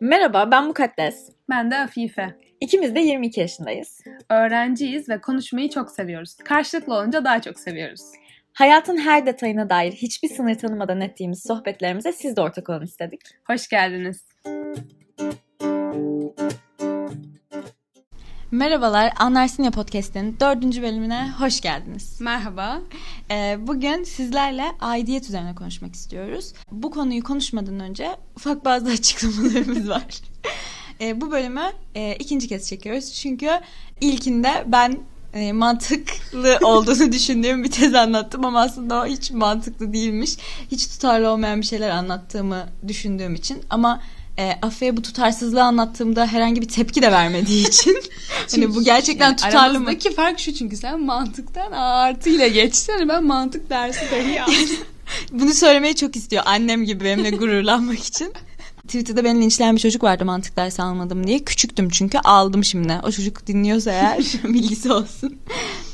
Merhaba, 0.00 0.50
ben 0.50 0.66
Mukaddes. 0.66 1.30
Ben 1.50 1.70
de 1.70 1.76
Afife. 1.76 2.36
İkimiz 2.60 2.94
de 2.94 3.00
22 3.00 3.40
yaşındayız. 3.40 4.00
Öğrenciyiz 4.30 5.08
ve 5.08 5.20
konuşmayı 5.20 5.70
çok 5.70 5.90
seviyoruz. 5.90 6.36
Karşılıklı 6.36 6.94
olunca 6.94 7.24
daha 7.24 7.42
çok 7.42 7.60
seviyoruz. 7.60 8.02
Hayatın 8.52 8.96
her 8.96 9.26
detayına 9.26 9.70
dair 9.70 9.92
hiçbir 9.92 10.28
sınır 10.28 10.54
tanımadan 10.54 11.00
ettiğimiz 11.00 11.42
sohbetlerimize 11.42 12.12
siz 12.12 12.36
de 12.36 12.40
ortak 12.40 12.68
olun 12.68 12.84
istedik. 12.84 13.20
Hoş 13.46 13.68
geldiniz. 13.68 14.24
Merhabalar, 18.58 19.12
Anlarsın 19.16 19.62
Ya 19.62 19.70
Podcast'in 19.70 20.36
dördüncü 20.40 20.82
bölümüne 20.82 21.30
hoş 21.38 21.60
geldiniz. 21.60 22.20
Merhaba. 22.20 22.80
Ee, 23.30 23.58
bugün 23.60 24.04
sizlerle 24.04 24.64
aidiyet 24.80 25.24
üzerine 25.24 25.54
konuşmak 25.54 25.94
istiyoruz. 25.94 26.52
Bu 26.70 26.90
konuyu 26.90 27.22
konuşmadan 27.22 27.80
önce 27.80 28.16
ufak 28.36 28.64
bazı 28.64 28.86
açıklamalarımız 28.90 29.88
var. 29.88 30.04
Ee, 31.00 31.20
bu 31.20 31.30
bölümü 31.30 31.62
e, 31.94 32.16
ikinci 32.16 32.48
kez 32.48 32.68
çekiyoruz. 32.68 33.12
Çünkü 33.12 33.50
ilkinde 34.00 34.64
ben 34.66 34.98
e, 35.34 35.52
mantıklı 35.52 36.58
olduğunu 36.62 37.12
düşündüğüm 37.12 37.64
bir 37.64 37.70
tez 37.70 37.94
anlattım 37.94 38.44
ama 38.44 38.60
aslında 38.60 39.02
o 39.02 39.06
hiç 39.06 39.30
mantıklı 39.30 39.92
değilmiş. 39.92 40.36
Hiç 40.70 40.86
tutarlı 40.86 41.30
olmayan 41.30 41.60
bir 41.60 41.66
şeyler 41.66 41.90
anlattığımı 41.90 42.66
düşündüğüm 42.88 43.34
için 43.34 43.62
ama 43.70 44.00
e, 44.38 44.58
Afe'ye 44.62 44.96
bu 44.96 45.02
tutarsızlığı 45.02 45.62
anlattığımda 45.62 46.26
herhangi 46.26 46.62
bir 46.62 46.68
tepki 46.68 47.02
de 47.02 47.12
vermediği 47.12 47.68
için 47.68 47.96
hani 48.50 48.74
bu 48.74 48.84
gerçekten 48.84 49.26
yani 49.26 49.36
tutarlı 49.36 49.80
mı? 49.80 49.92
Fark 50.16 50.38
şu 50.38 50.54
çünkü 50.54 50.76
sen 50.76 51.00
mantıktan 51.00 51.72
artıyla 51.72 52.48
geçtin. 52.48 52.92
Hani 52.92 53.08
ben 53.08 53.24
mantık 53.24 53.70
dersi 53.70 54.00
dahi. 54.00 54.40
Bunu 55.32 55.54
söylemeyi 55.54 55.96
çok 55.96 56.16
istiyor 56.16 56.42
annem 56.46 56.84
gibi 56.84 57.04
benimle 57.04 57.30
gururlanmak 57.30 58.04
için. 58.04 58.32
Twitter'da 58.82 59.24
beni 59.24 59.40
linçleyen 59.40 59.76
bir 59.76 59.80
çocuk 59.80 60.02
vardı 60.02 60.24
mantık 60.24 60.56
dersi 60.56 60.82
almadım 60.82 61.26
diye. 61.26 61.38
Küçüktüm 61.38 61.88
çünkü 61.88 62.18
aldım 62.18 62.64
şimdi. 62.64 62.92
O 63.02 63.10
çocuk 63.10 63.46
dinliyorsa 63.46 63.90
eğer 63.90 64.18
bilgisi 64.44 64.92
olsun. 64.92 65.38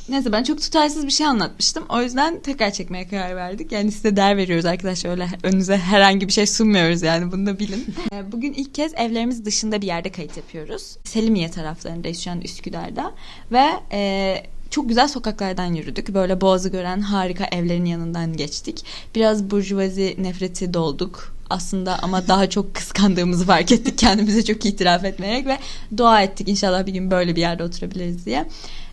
Neyse 0.09 0.33
ben 0.33 0.43
çok 0.43 0.63
tutarsız 0.63 1.07
bir 1.07 1.11
şey 1.11 1.27
anlatmıştım. 1.27 1.85
O 1.89 2.03
yüzden 2.03 2.41
tekrar 2.41 2.71
çekmeye 2.71 3.09
karar 3.09 3.37
verdik. 3.37 3.73
Yani 3.73 3.93
size 3.93 4.17
değer 4.17 4.37
veriyoruz 4.37 4.65
arkadaşlar. 4.65 5.11
Öyle 5.11 5.29
önünüze 5.43 5.77
herhangi 5.77 6.29
bir 6.29 6.33
şey 6.33 6.47
sunmuyoruz 6.47 7.03
yani 7.03 7.33
bunu 7.33 7.47
da 7.47 7.59
bilin. 7.59 7.87
Ee, 8.13 8.33
Bugün 8.33 8.53
ilk 8.53 8.75
kez 8.75 8.95
evlerimiz 8.95 9.45
dışında 9.45 9.83
bir 9.83 9.87
yerde 9.87 10.13
kayıt 10.13 10.37
yapıyoruz. 10.37 10.97
Selimiye 11.05 11.51
taraflarındayız 11.51 12.19
şu 12.19 12.31
an 12.31 12.41
Üsküdar'da. 12.41 13.13
Ve 13.53 13.71
e, 13.93 14.43
çok 14.71 14.89
güzel 14.89 15.09
sokaklardan 15.09 15.75
yürüdük. 15.75 16.15
Böyle 16.15 16.41
boğazı 16.41 16.69
gören 16.69 17.01
harika 17.01 17.45
evlerin 17.45 17.85
yanından 17.85 18.37
geçtik. 18.37 18.85
Biraz 19.15 19.51
burjuvazi 19.51 20.17
nefreti 20.19 20.75
dolduk 20.75 21.35
aslında 21.51 21.99
ama 22.03 22.29
daha 22.29 22.51
çok 22.51 22.75
kıskandığımızı 22.75 23.47
fark 23.47 23.73
ettik 23.73 23.99
kendimize 23.99 24.45
çok 24.45 24.67
itiraf 24.67 25.05
etmeyerek 25.05 25.47
ve 25.47 25.59
dua 25.97 26.23
ettik 26.23 26.49
inşallah 26.49 26.87
bir 26.87 26.93
gün 26.93 27.11
böyle 27.11 27.37
bir 27.37 27.41
yerde 27.41 27.65
oturabiliriz 27.65 28.27
diye. 28.27 28.47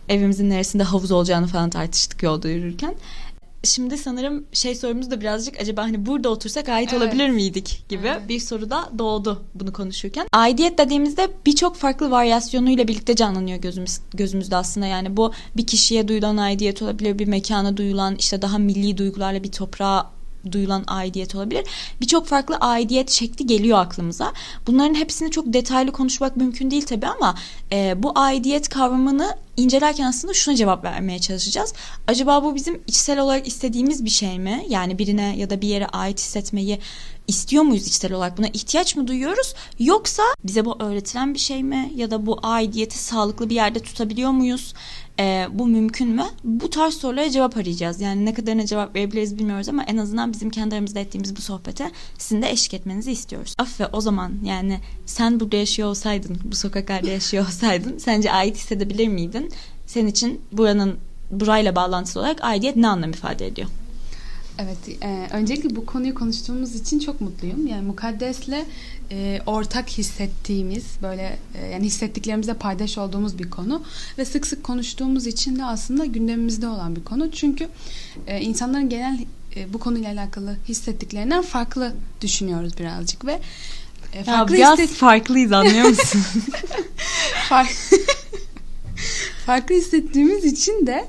Evimizin 0.08 0.50
neresinde 0.50 0.82
havuz 0.82 1.10
olacağını 1.10 1.46
falan 1.46 1.70
tartıştık 1.70 2.22
yolda 2.22 2.48
yürürken. 2.48 2.94
Şimdi 3.64 3.98
sanırım 3.98 4.44
şey 4.52 4.74
sorumuz 4.74 5.10
da 5.10 5.20
birazcık 5.20 5.60
acaba 5.60 5.82
hani 5.82 6.06
burada 6.06 6.28
otursak 6.28 6.68
ait 6.68 6.92
Evet. 6.92 7.02
olabilir 7.02 7.30
miydik 7.30 7.84
gibi 7.88 8.06
Evet. 8.06 8.28
bir 8.28 8.40
soru 8.40 8.70
da 8.70 8.90
doğdu 8.98 9.42
bunu 9.54 9.72
konuşurken. 9.72 10.26
Aidiyet 10.32 10.78
dediğimizde 10.78 11.28
birçok 11.46 11.76
farklı 11.76 12.10
varyasyonuyla 12.10 12.88
birlikte 12.88 13.16
canlanıyor 13.16 13.58
gözümüz, 13.58 13.98
gözümüzde 14.14 14.56
aslında. 14.56 14.86
Yani 14.86 15.16
bu 15.16 15.32
bir 15.56 15.66
kişiye 15.66 16.08
duyulan 16.08 16.36
aidiyet 16.36 16.82
olabilir, 16.82 17.18
bir 17.18 17.26
mekana 17.26 17.76
duyulan 17.76 18.16
işte 18.16 18.42
daha 18.42 18.58
milli 18.58 18.98
duygularla 18.98 19.42
bir 19.42 19.52
toprağa 19.52 20.10
duyulan 20.50 20.84
aidiyet 20.86 21.34
olabilir. 21.34 21.64
Birçok 22.00 22.26
farklı 22.26 22.56
aidiyet 22.56 23.10
şekli 23.10 23.46
geliyor 23.46 23.78
aklımıza. 23.78 24.32
Bunların 24.66 24.94
hepsini 24.94 25.30
çok 25.30 25.52
detaylı 25.52 25.92
konuşmak 25.92 26.36
mümkün 26.36 26.70
değil 26.70 26.86
tabii 26.86 27.06
ama 27.06 27.34
e, 27.72 28.02
bu 28.02 28.12
aidiyet 28.14 28.68
kavramını 28.68 29.36
incelerken 29.56 30.06
aslında 30.06 30.34
şuna 30.34 30.56
cevap 30.56 30.84
vermeye 30.84 31.18
çalışacağız. 31.18 31.74
Acaba 32.06 32.44
bu 32.44 32.54
bizim 32.54 32.82
içsel 32.86 33.18
olarak 33.18 33.46
istediğimiz 33.46 34.04
bir 34.04 34.10
şey 34.10 34.38
mi? 34.38 34.66
Yani 34.68 34.98
birine 34.98 35.36
ya 35.36 35.50
da 35.50 35.60
bir 35.60 35.68
yere 35.68 35.86
ait 35.86 36.18
hissetmeyi 36.18 36.78
istiyor 37.28 37.62
muyuz 37.62 37.86
içsel 37.86 38.12
olarak? 38.12 38.38
Buna 38.38 38.46
ihtiyaç 38.48 38.96
mı 38.96 39.06
duyuyoruz? 39.06 39.54
Yoksa 39.78 40.22
bize 40.44 40.64
bu 40.64 40.76
öğretilen 40.82 41.34
bir 41.34 41.38
şey 41.38 41.62
mi? 41.62 41.92
Ya 41.94 42.10
da 42.10 42.26
bu 42.26 42.38
aidiyeti 42.42 42.98
sağlıklı 42.98 43.50
bir 43.50 43.54
yerde 43.54 43.80
tutabiliyor 43.80 44.30
muyuz? 44.30 44.74
Ee, 45.20 45.48
bu 45.52 45.66
mümkün 45.66 46.08
mü? 46.08 46.24
Bu 46.44 46.70
tarz 46.70 46.94
sorulara 46.94 47.30
cevap 47.30 47.56
arayacağız. 47.56 48.00
Yani 48.00 48.24
ne 48.24 48.34
kadarına 48.34 48.66
cevap 48.66 48.96
verebiliriz 48.96 49.38
bilmiyoruz 49.38 49.68
ama 49.68 49.84
en 49.84 49.96
azından 49.96 50.32
bizim 50.32 50.50
kendi 50.50 50.74
aramızda 50.74 51.00
ettiğimiz 51.00 51.36
bu 51.36 51.40
sohbete 51.40 51.90
sizin 52.18 52.42
de 52.42 52.50
eşlik 52.50 52.74
etmenizi 52.74 53.12
istiyoruz. 53.12 53.54
Affe 53.58 53.86
o 53.86 54.00
zaman 54.00 54.32
yani 54.44 54.80
sen 55.06 55.40
burada 55.40 55.56
yaşıyor 55.56 55.88
olsaydın, 55.88 56.38
bu 56.44 56.56
sokaklarda 56.56 57.10
yaşıyor 57.10 57.46
olsaydın 57.46 57.98
sence 57.98 58.32
ait 58.32 58.56
hissedebilir 58.56 59.08
miydin? 59.08 59.50
Senin 59.86 60.06
için 60.06 60.40
buranın 60.52 60.96
burayla 61.30 61.76
bağlantılı 61.76 62.22
olarak 62.22 62.44
aidiyet 62.44 62.76
ne 62.76 62.88
anlam 62.88 63.10
ifade 63.10 63.46
ediyor? 63.46 63.68
Evet, 64.58 65.02
e, 65.02 65.28
öncelikle 65.32 65.76
bu 65.76 65.86
konuyu 65.86 66.14
konuştuğumuz 66.14 66.74
için 66.74 66.98
çok 66.98 67.20
mutluyum. 67.20 67.66
Yani 67.66 67.82
mukaddesle 67.86 68.64
e, 69.10 69.40
ortak 69.46 69.88
hissettiğimiz, 69.88 70.84
böyle 71.02 71.38
e, 71.62 71.66
yani 71.66 71.84
hissettiklerimizle 71.84 72.54
paydaş 72.54 72.98
olduğumuz 72.98 73.38
bir 73.38 73.50
konu 73.50 73.82
ve 74.18 74.24
sık 74.24 74.46
sık 74.46 74.64
konuştuğumuz 74.64 75.26
için 75.26 75.56
de 75.58 75.64
aslında 75.64 76.04
gündemimizde 76.04 76.68
olan 76.68 76.96
bir 76.96 77.04
konu. 77.04 77.30
Çünkü 77.32 77.68
e, 78.26 78.40
insanların 78.40 78.88
genel 78.88 79.18
e, 79.56 79.72
bu 79.72 79.78
konuyla 79.78 80.12
alakalı 80.12 80.56
hissettiklerinden 80.68 81.42
farklı 81.42 81.92
düşünüyoruz 82.20 82.78
birazcık 82.78 83.24
ve 83.26 83.40
e, 84.12 84.18
Ya 84.18 84.24
farklı 84.24 84.54
biraz 84.54 84.78
hisset- 84.78 84.88
farklıyız 84.94 85.52
anlıyor 85.52 85.88
musun? 85.88 86.22
Fark- 87.48 87.76
farklı 89.46 89.74
hissettiğimiz 89.74 90.44
için 90.44 90.86
de 90.86 91.04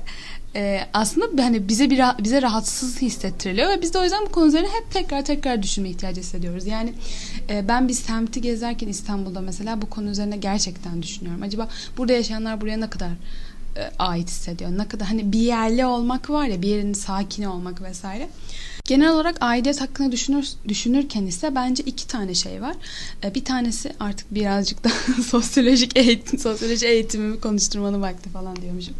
e, 0.56 0.80
aslında 0.92 1.44
hani 1.44 1.68
bize 1.68 1.90
bir 1.90 2.00
bize 2.18 2.42
rahatsız 2.42 3.02
hissettiriliyor 3.02 3.68
ve 3.68 3.82
biz 3.82 3.94
de 3.94 3.98
o 3.98 4.02
yüzden 4.02 4.26
bu 4.26 4.32
konu 4.32 4.46
üzerine 4.46 4.68
hep 4.68 4.90
tekrar 4.90 5.24
tekrar 5.24 5.62
düşünme 5.62 5.90
ihtiyacı 5.90 6.20
hissediyoruz. 6.20 6.66
Yani 6.66 6.92
e, 7.50 7.68
ben 7.68 7.88
bir 7.88 7.92
semti 7.92 8.40
gezerken 8.40 8.88
İstanbul'da 8.88 9.40
mesela 9.40 9.82
bu 9.82 9.90
konu 9.90 10.10
üzerine 10.10 10.36
gerçekten 10.36 11.02
düşünüyorum. 11.02 11.42
Acaba 11.42 11.68
burada 11.96 12.12
yaşayanlar 12.12 12.60
buraya 12.60 12.76
ne 12.76 12.90
kadar 12.90 13.10
ait 13.98 14.28
hissediyor? 14.28 14.70
Ne 14.78 14.88
kadar 14.88 15.08
hani 15.08 15.32
bir 15.32 15.38
yerli 15.38 15.86
olmak 15.86 16.30
var 16.30 16.46
ya 16.46 16.62
bir 16.62 16.68
yerin 16.68 16.92
sakini 16.92 17.48
olmak 17.48 17.82
vesaire. 17.82 18.28
Genel 18.84 19.10
olarak 19.12 19.36
aidiyet 19.40 19.80
hakkında 19.80 20.12
düşünür, 20.12 20.48
düşünürken 20.68 21.26
ise 21.26 21.54
bence 21.54 21.82
iki 21.86 22.06
tane 22.06 22.34
şey 22.34 22.62
var. 22.62 22.74
E, 23.24 23.34
Bir 23.34 23.44
tanesi 23.44 23.92
artık 24.00 24.34
birazcık 24.34 24.84
da 24.84 24.88
sosyolojik 25.26 25.96
eğitim, 25.96 26.38
sosyoloji 26.38 26.86
eğitimimi 26.86 27.40
konuşturmanın 27.40 28.02
vakti 28.02 28.28
falan 28.30 28.56
diyormuşum. 28.56 28.94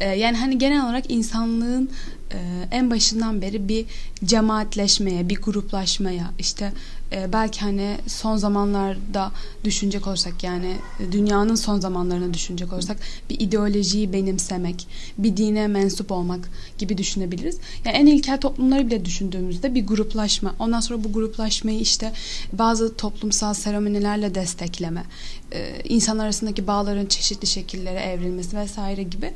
E, 0.00 0.08
Yani 0.08 0.36
hani 0.36 0.58
genel 0.58 0.84
olarak 0.84 1.10
insanlığın 1.10 1.90
e, 2.32 2.38
en 2.70 2.90
başından 2.90 3.42
beri 3.42 3.68
bir 3.68 3.86
cemaatleşmeye, 4.24 5.28
bir 5.28 5.36
gruplaşmaya, 5.42 6.30
işte 6.38 6.72
e, 7.12 7.32
belki 7.32 7.60
hani 7.60 7.96
son 8.06 8.36
zamanlarda 8.36 9.32
düşünecek 9.64 10.06
olursak 10.06 10.44
yani 10.44 10.76
dünyanın 11.12 11.54
son 11.54 11.80
zamanlarına 11.80 12.34
düşünecek 12.34 12.72
olursak 12.72 12.96
bir 13.30 13.40
ideolojiyi 13.40 14.12
benimsemek, 14.12 14.86
bir 15.18 15.36
dine 15.36 15.66
mensup 15.66 16.12
olmak 16.12 16.50
gibi 16.78 16.98
düşünebiliriz. 16.98 17.58
Yani 17.84 17.96
en 17.96 18.06
ilkel 18.06 18.40
toplumları 18.40 18.86
bile 18.86 19.04
düşündüğümüzde 19.04 19.74
bir 19.74 19.86
gruplaşma. 19.86 20.54
Ondan 20.58 20.80
sonra 20.80 21.04
bu 21.04 21.12
gruplaşmayı 21.12 21.80
işte 21.80 22.12
bazı 22.52 22.96
toplumsal 22.96 23.54
seremonilerle 23.54 24.34
destekleme, 24.34 25.04
e, 25.52 25.82
insanlar 25.88 26.24
arasındaki 26.24 26.66
bağların 26.66 27.06
çeşitli 27.06 27.46
şekillere 27.46 28.00
evrilmesi 28.00 28.56
vesaire 28.56 29.02
gibi. 29.02 29.32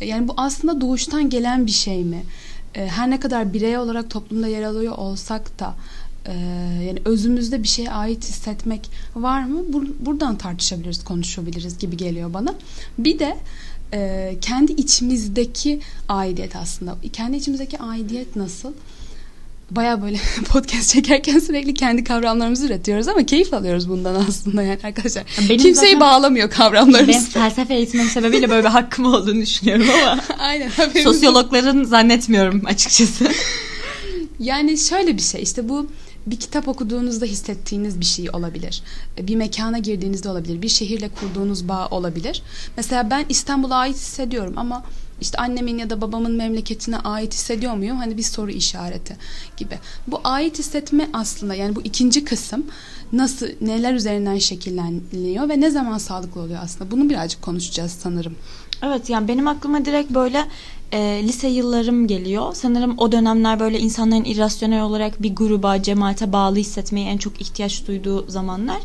Yani 0.00 0.28
bu 0.28 0.34
aslında 0.36 0.80
doğuştan 0.80 1.30
gelen 1.30 1.66
bir 1.66 1.70
şey 1.70 2.04
mi? 2.04 2.22
E, 2.74 2.86
Her 2.86 3.10
ne 3.10 3.20
kadar 3.20 3.52
birey 3.52 3.78
olarak 3.78 4.10
toplumda 4.10 4.48
yer 4.48 4.62
alıyor 4.62 4.98
olsak 4.98 5.58
da 5.60 5.74
e, 6.26 6.32
yani 6.86 6.98
özümüzde 7.04 7.62
bir 7.62 7.68
şeye 7.68 7.90
ait 7.90 8.24
hissetmek 8.24 8.90
var 9.16 9.44
mı? 9.44 9.60
Bur- 9.72 9.92
buradan 10.00 10.38
tartışabiliriz, 10.38 11.04
konuşabiliriz 11.04 11.78
gibi 11.78 11.96
geliyor 11.96 12.34
bana. 12.34 12.54
Bir 12.98 13.18
de 13.18 13.36
e, 13.94 14.34
kendi 14.40 14.72
içimizdeki 14.72 15.80
aidiyet 16.08 16.56
aslında. 16.56 16.96
Kendi 17.12 17.36
içimizdeki 17.36 17.78
aidiyet 17.78 18.36
nasıl? 18.36 18.72
Baya 19.70 20.02
böyle 20.02 20.16
podcast 20.48 20.90
çekerken 20.94 21.38
sürekli 21.38 21.74
kendi 21.74 22.04
kavramlarımızı 22.04 22.66
üretiyoruz 22.66 23.08
ama 23.08 23.26
keyif 23.26 23.54
alıyoruz 23.54 23.88
bundan 23.88 24.14
aslında 24.28 24.62
yani 24.62 24.78
arkadaşlar. 24.84 25.24
Benim 25.38 25.48
Kimseyi 25.48 25.74
zaten- 25.74 26.00
bağlamıyor 26.00 26.48
Benim 26.48 26.56
kavramlarımız. 26.58 27.28
felsefe 27.28 27.74
eğitimim 27.74 28.06
sebebiyle 28.08 28.50
böyle 28.50 28.64
bir 28.64 28.68
hakkım 28.70 29.04
olduğunu 29.04 29.40
düşünüyorum 29.42 29.86
ama 30.02 30.20
Aynen. 30.38 30.70
sosyologların 31.04 31.84
zannetmiyorum 31.84 32.62
açıkçası. 32.66 33.28
Yani 34.40 34.78
şöyle 34.78 35.16
bir 35.16 35.22
şey 35.22 35.42
işte 35.42 35.68
bu 35.68 35.86
bir 36.26 36.36
kitap 36.36 36.68
okuduğunuzda 36.68 37.24
hissettiğiniz 37.26 38.00
bir 38.00 38.04
şey 38.04 38.30
olabilir. 38.30 38.82
Bir 39.18 39.36
mekana 39.36 39.78
girdiğinizde 39.78 40.28
olabilir. 40.28 40.62
Bir 40.62 40.68
şehirle 40.68 41.08
kurduğunuz 41.08 41.68
bağ 41.68 41.88
olabilir. 41.88 42.42
Mesela 42.76 43.10
ben 43.10 43.26
İstanbul'a 43.28 43.76
ait 43.76 43.96
hissediyorum 43.96 44.54
ama 44.56 44.84
işte 45.20 45.38
annemin 45.38 45.78
ya 45.78 45.90
da 45.90 46.00
babamın 46.00 46.32
memleketine 46.32 46.98
ait 46.98 47.34
hissediyor 47.34 47.74
muyum? 47.74 47.96
Hani 47.96 48.16
bir 48.16 48.22
soru 48.22 48.50
işareti 48.50 49.16
gibi. 49.56 49.78
Bu 50.06 50.20
ait 50.24 50.58
hissetme 50.58 51.10
aslında 51.12 51.54
yani 51.54 51.76
bu 51.76 51.82
ikinci 51.82 52.24
kısım 52.24 52.66
nasıl 53.12 53.46
neler 53.60 53.94
üzerinden 53.94 54.38
şekilleniyor 54.38 55.48
ve 55.48 55.60
ne 55.60 55.70
zaman 55.70 55.98
sağlıklı 55.98 56.40
oluyor 56.40 56.60
aslında. 56.62 56.90
Bunu 56.90 57.10
birazcık 57.10 57.42
konuşacağız 57.42 57.92
sanırım. 58.02 58.34
Evet 58.82 59.10
yani 59.10 59.28
benim 59.28 59.48
aklıma 59.48 59.84
direkt 59.84 60.10
böyle 60.10 60.44
e, 60.92 61.22
lise 61.22 61.48
yıllarım 61.48 62.06
geliyor. 62.06 62.54
Sanırım 62.54 62.94
o 62.98 63.12
dönemler 63.12 63.60
böyle 63.60 63.78
insanların 63.78 64.24
irrasyonel 64.24 64.82
olarak 64.82 65.22
bir 65.22 65.36
gruba, 65.36 65.82
cemaate 65.82 66.32
bağlı 66.32 66.56
hissetmeyi 66.56 67.06
en 67.06 67.18
çok 67.18 67.40
ihtiyaç 67.40 67.86
duyduğu 67.86 68.30
zamanlar. 68.30 68.78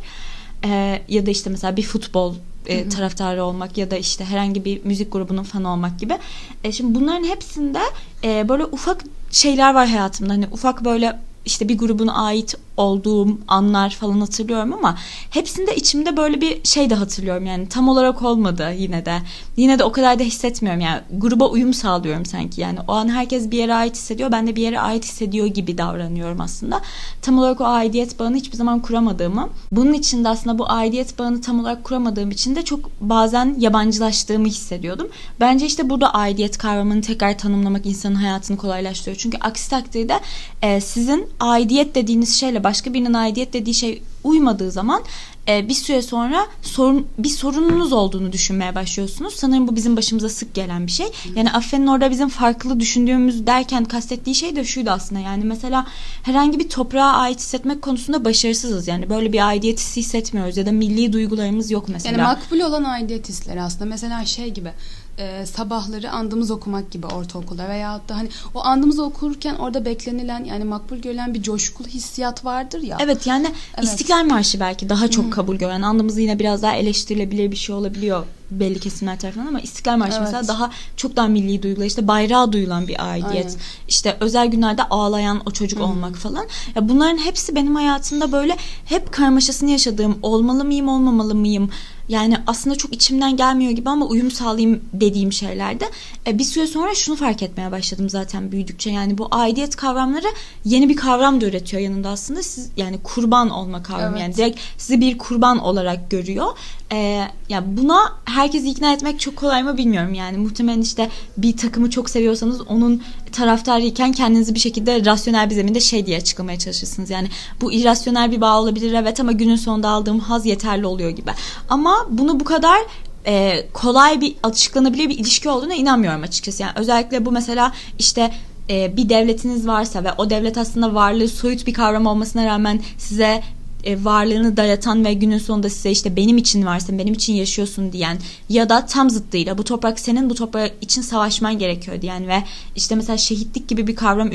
E, 0.66 1.02
ya 1.08 1.26
da 1.26 1.32
işte 1.32 1.50
mesela 1.50 1.78
bir 1.78 1.84
futbol 1.84 2.34
e, 2.66 2.90
taraftarı 2.90 3.44
olmak 3.44 3.78
ya 3.78 3.92
da 3.92 3.98
işte 3.98 4.26
herhangi 4.26 4.66
bir 4.66 4.86
müzik 4.86 5.12
grubunun 5.12 5.44
fanı 5.44 5.74
olmak 5.74 6.00
gibi. 6.00 6.18
E, 6.64 6.72
şimdi 6.72 6.96
bunların 6.96 7.24
hepsinde 7.24 7.80
e, 8.24 8.50
böyle 8.50 8.66
ufak 8.66 9.04
şeyler 9.32 9.74
var 9.74 9.88
hayatımda. 9.88 10.34
Hani 10.34 10.48
ufak 10.52 10.86
böyle 10.86 11.20
işte 11.46 11.70
bir 11.70 11.78
grubuna 11.78 12.14
ait 12.14 12.56
olduğum 12.78 13.38
anlar 13.48 13.90
falan 13.90 14.20
hatırlıyorum 14.20 14.74
ama 14.74 14.98
hepsinde 15.30 15.76
içimde 15.76 16.18
böyle 16.18 16.42
bir 16.42 16.64
şey 16.64 16.90
de 16.90 16.96
hatırlıyorum 16.96 17.46
yani 17.46 17.70
tam 17.70 17.90
olarak 17.90 18.22
olmadı 18.22 18.74
yine 18.78 19.06
de. 19.06 19.18
Yine 19.58 19.80
de 19.80 19.84
o 19.84 19.92
kadar 19.92 20.20
da 20.20 20.24
hissetmiyorum 20.24 20.82
yani 20.82 21.02
gruba 21.12 21.50
uyum 21.50 21.74
sağlıyorum 21.74 22.26
sanki 22.26 22.62
yani 22.62 22.80
o 22.88 22.94
an 22.94 23.10
herkes 23.10 23.52
bir 23.52 23.58
yere 23.58 23.74
ait 23.74 23.96
hissediyor 23.96 24.32
ben 24.32 24.48
de 24.48 24.56
bir 24.56 24.62
yere 24.62 24.80
ait 24.80 25.04
hissediyor 25.04 25.48
gibi 25.48 25.78
davranıyorum 25.78 26.42
aslında. 26.42 26.82
Tam 27.22 27.40
olarak 27.40 27.62
o 27.62 27.66
aidiyet 27.66 28.20
bağını 28.20 28.36
hiçbir 28.36 28.58
zaman 28.58 28.82
kuramadığımı 28.82 29.50
bunun 29.72 29.94
için 29.94 30.24
de 30.24 30.30
aslında 30.30 30.60
bu 30.60 30.72
aidiyet 30.72 31.20
bağını 31.20 31.42
tam 31.42 31.60
olarak 31.60 31.84
kuramadığım 31.84 32.32
için 32.32 32.56
de 32.56 32.62
çok 32.62 33.02
bazen 33.02 33.56
yabancılaştığımı 33.60 34.48
hissediyordum. 34.48 35.08
Bence 35.40 35.66
işte 35.66 35.90
burada 35.90 36.14
aidiyet 36.14 36.58
kavramını 36.58 37.02
tekrar 37.02 37.38
tanımlamak 37.38 37.86
insanın 37.86 38.16
hayatını 38.16 38.58
kolaylaştırıyor. 38.58 39.18
Çünkü 39.18 39.38
aksi 39.38 39.70
takdirde 39.70 40.20
e, 40.62 40.82
sizin 40.82 41.30
aidiyet 41.40 41.96
dediğiniz 41.96 42.36
şeyle 42.36 42.64
başka 42.68 42.94
birinin 42.94 43.14
aidiyet 43.14 43.54
dediği 43.54 43.74
şey 43.74 44.02
uymadığı 44.24 44.72
zaman 44.72 45.04
e, 45.48 45.70
bir 45.70 45.74
süre 45.74 46.02
sonra 46.02 46.48
sorun 46.62 47.08
bir 47.18 47.30
sorununuz 47.30 47.94
olduğunu 47.94 48.32
düşünmeye 48.32 48.76
başlıyorsunuz. 48.76 49.34
Sanırım 49.36 49.68
bu 49.68 49.76
bizim 49.76 49.98
başımıza 49.98 50.30
sık 50.30 50.54
gelen 50.54 50.88
bir 50.88 50.92
şey. 50.92 51.08
Yani 51.36 51.52
Affen'in 51.52 51.88
orada 51.88 52.12
bizim 52.12 52.30
farklı 52.30 52.80
düşündüğümüz 52.80 53.48
derken 53.48 53.86
kastettiği 53.86 54.36
şey 54.36 54.56
de 54.56 54.64
şuydu 54.64 54.90
aslında. 54.90 55.22
Yani 55.22 55.44
mesela 55.44 55.88
herhangi 56.24 56.60
bir 56.60 56.70
toprağa 56.70 57.12
ait 57.12 57.40
hissetmek 57.40 57.82
konusunda 57.82 58.26
başarısızız. 58.26 58.88
Yani 58.88 59.10
böyle 59.10 59.34
bir 59.34 59.48
aidiyet 59.48 59.80
hissi 59.80 60.00
hissetmiyoruz 60.00 60.58
ya 60.58 60.66
da 60.66 60.72
milli 60.72 61.14
duygularımız 61.14 61.72
yok 61.72 61.90
mesela. 61.90 62.12
Yani 62.12 62.24
makbul 62.24 62.60
olan 62.60 62.84
aidiyet 62.84 63.30
hisleri 63.30 63.62
aslında. 63.62 63.86
Mesela 63.86 64.26
şey 64.26 64.50
gibi 64.50 64.72
e, 65.18 65.46
sabahları 65.46 66.12
andımız 66.12 66.52
okumak 66.52 66.92
gibi 66.92 67.08
ortaokulda 67.08 67.70
veya 67.70 68.02
da 68.10 68.18
hani 68.18 68.30
o 68.54 68.64
andımızı 68.64 69.04
okurken 69.04 69.56
orada 69.56 69.86
beklenilen 69.86 70.44
yani 70.44 70.64
makbul 70.64 70.98
görülen 70.98 71.34
bir 71.34 71.42
coşkulu 71.42 71.88
hissiyat 71.88 72.46
vardır 72.46 72.82
ya. 72.82 72.98
Evet 73.00 73.28
yani 73.28 73.48
evet. 73.76 73.84
İstiklal 73.84 74.26
Marşı 74.26 74.60
belki 74.60 74.90
daha 74.90 75.08
çok 75.08 75.34
kabul 75.34 75.56
gören 75.56 75.82
andımız 75.82 76.18
yine 76.18 76.40
biraz 76.40 76.62
daha 76.62 76.76
eleştirilebilir 76.76 77.52
bir 77.52 77.56
şey 77.56 77.76
olabiliyor 77.76 78.26
belli 78.52 78.80
kesimler 78.80 79.20
tarafından 79.20 79.48
ama 79.48 79.60
İstiklal 79.60 79.98
Marşı 79.98 80.18
evet. 80.18 80.22
mesela 80.26 80.48
daha 80.48 80.72
çok 80.98 81.16
daha 81.16 81.28
milli 81.28 81.64
duygular 81.64 81.86
işte 81.86 82.08
bayrağı 82.08 82.52
duyulan 82.54 82.88
bir 82.88 83.10
aidiyet. 83.10 83.46
Aynen. 83.46 83.60
İşte 83.88 84.18
özel 84.20 84.48
günlerde 84.48 84.84
ağlayan 84.84 85.42
o 85.46 85.52
çocuk 85.52 85.80
Hı. 85.80 85.84
olmak 85.84 86.16
falan. 86.16 86.48
Ya 86.76 86.90
bunların 86.90 87.18
hepsi 87.18 87.56
benim 87.56 87.76
hayatımda 87.76 88.32
böyle 88.32 88.58
hep 88.86 89.14
karmaşasını 89.14 89.70
yaşadığım 89.70 90.20
olmalı 90.22 90.66
mıyım 90.66 90.88
olmamalı 90.88 91.36
mıyım 91.36 91.70
yani 92.10 92.38
aslında 92.48 92.76
çok 92.76 92.94
içimden 92.94 93.38
gelmiyor 93.38 93.72
gibi 93.72 93.90
ama 93.90 94.06
uyum 94.06 94.32
sağlayayım 94.32 94.82
dediğim 94.94 95.34
şeylerde 95.34 95.86
e, 96.28 96.40
bir 96.40 96.44
süre 96.44 96.68
sonra 96.68 96.96
şunu 96.96 97.16
fark 97.16 97.44
etmeye 97.44 97.72
başladım 97.72 98.10
zaten 98.10 98.52
büyüdükçe 98.52 98.92
yani 98.92 99.18
bu 99.18 99.28
aidiyet 99.32 99.76
kavramları 99.76 100.28
yeni 100.66 100.90
bir 100.90 100.96
kavram 100.96 101.42
da 101.42 101.46
üretiyor 101.46 101.82
yanında 101.82 102.10
aslında 102.10 102.44
siz 102.44 102.70
yani 102.78 102.98
kurban 103.04 103.50
olma 103.50 103.84
kavramı 103.84 104.18
evet. 104.18 104.22
yani 104.22 104.36
direkt 104.36 104.60
sizi 104.78 105.02
bir 105.02 105.18
kurban 105.18 105.58
olarak 105.58 106.12
görüyor 106.12 106.48
e, 106.92 107.28
ya 107.50 107.78
buna 107.78 108.14
herkesi 108.38 108.70
ikna 108.70 108.94
etmek 108.94 109.20
çok 109.20 109.36
kolay 109.36 109.64
mı 109.64 109.78
bilmiyorum. 109.78 110.14
Yani 110.14 110.38
muhtemelen 110.38 110.82
işte 110.82 111.10
bir 111.38 111.58
takımı 111.58 111.90
çok 111.90 112.10
seviyorsanız 112.10 112.62
onun 112.62 113.04
taraftarıyken 113.32 114.12
kendinizi 114.12 114.56
bir 114.56 114.60
şekilde 114.60 115.06
rasyonel 115.06 115.50
bir 115.50 115.56
zeminde 115.56 115.80
şey 115.80 116.06
diye 116.06 116.18
açıklamaya 116.18 116.60
çalışırsınız. 116.60 117.10
Yani 117.10 117.30
bu 117.62 117.74
irrasyonel 117.74 118.32
bir 118.32 118.42
bağ 118.42 118.62
olabilir 118.62 118.94
evet 118.94 119.20
ama 119.20 119.32
günün 119.32 119.56
sonunda 119.56 119.90
aldığım 119.90 120.20
haz 120.20 120.46
yeterli 120.46 120.86
oluyor 120.86 121.10
gibi. 121.10 121.32
Ama 121.70 122.08
bunu 122.10 122.40
bu 122.40 122.44
kadar 122.44 122.78
e, 123.26 123.66
kolay 123.74 124.22
bir 124.22 124.36
açıklanabilir 124.44 125.10
bir 125.10 125.18
ilişki 125.18 125.50
olduğuna 125.50 125.74
inanmıyorum 125.74 126.24
açıkçası. 126.24 126.62
Yani 126.62 126.74
özellikle 126.76 127.26
bu 127.26 127.32
mesela 127.32 127.74
işte 128.00 128.32
e, 128.70 128.98
bir 128.98 129.10
devletiniz 129.10 129.68
varsa 129.68 130.04
ve 130.04 130.10
o 130.18 130.30
devlet 130.30 130.58
aslında 130.58 130.94
varlığı 130.94 131.28
soyut 131.28 131.68
bir 131.68 131.74
kavram 131.74 132.06
olmasına 132.06 132.46
rağmen 132.46 132.82
size 132.98 133.44
e, 133.84 134.04
varlığını 134.04 134.58
dayatan 134.58 135.06
ve 135.06 135.14
günün 135.14 135.38
sonunda 135.38 135.70
size 135.70 135.92
işte 135.92 136.16
benim 136.16 136.38
için 136.38 136.66
varsın, 136.66 137.00
benim 137.00 137.14
için 137.14 137.34
yaşıyorsun 137.34 137.92
diyen 137.92 138.18
ya 138.50 138.70
da 138.70 138.86
tam 138.86 139.10
zıttıyla 139.10 139.58
bu 139.58 139.64
toprak 139.64 140.00
senin, 140.00 140.30
bu 140.30 140.36
toprak 140.36 140.72
için 140.82 141.02
savaşman 141.02 141.60
gerekiyor 141.60 142.02
diyen 142.02 142.28
ve 142.28 142.44
işte 142.76 142.96
mesela 142.96 143.18
şehitlik 143.18 143.68
gibi 143.68 143.88
bir 143.88 143.96
kavram 143.96 144.32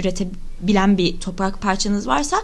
üretebilen 0.62 0.98
bir 0.98 1.20
toprak 1.20 1.60
parçanız 1.60 2.06
varsa 2.06 2.36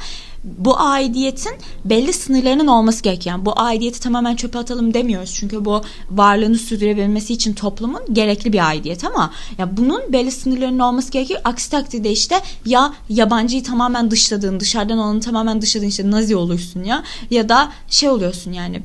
bu 0.45 0.81
aidiyetin 0.81 1.53
belli 1.85 2.13
sınırlarının 2.13 2.67
olması 2.67 3.03
gerekiyor. 3.03 3.37
Yani 3.37 3.47
bu 3.47 3.61
aidiyeti 3.61 4.01
tamamen 4.01 4.37
çöpe 4.37 4.59
atalım 4.59 4.95
demiyoruz. 4.95 5.35
Çünkü 5.35 5.65
bu 5.65 5.83
varlığını 6.11 6.59
sürdürebilmesi 6.59 7.33
için 7.33 7.55
toplumun 7.55 8.01
gerekli 8.13 8.53
bir 8.53 8.69
aidiyet 8.69 9.05
ama 9.05 9.31
ya 9.59 9.77
bunun 9.77 10.03
belli 10.13 10.31
sınırlarının 10.31 10.79
olması 10.79 11.13
gerekiyor. 11.13 11.41
Aksi 11.45 11.71
takdirde 11.71 12.13
işte 12.13 12.41
ya 12.67 12.93
yabancıyı 13.09 13.65
tamamen 13.65 14.11
dışladığın, 14.11 14.61
dışarıdan 14.61 14.99
olanı 14.99 15.21
tamamen 15.21 15.63
dışladığın 15.63 15.87
işte 15.87 16.11
nazi 16.11 16.37
olursun 16.37 16.85
ya 16.85 17.03
ya 17.31 17.49
da 17.49 17.73
şey 17.89 18.09
oluyorsun 18.09 18.53
yani 18.53 18.83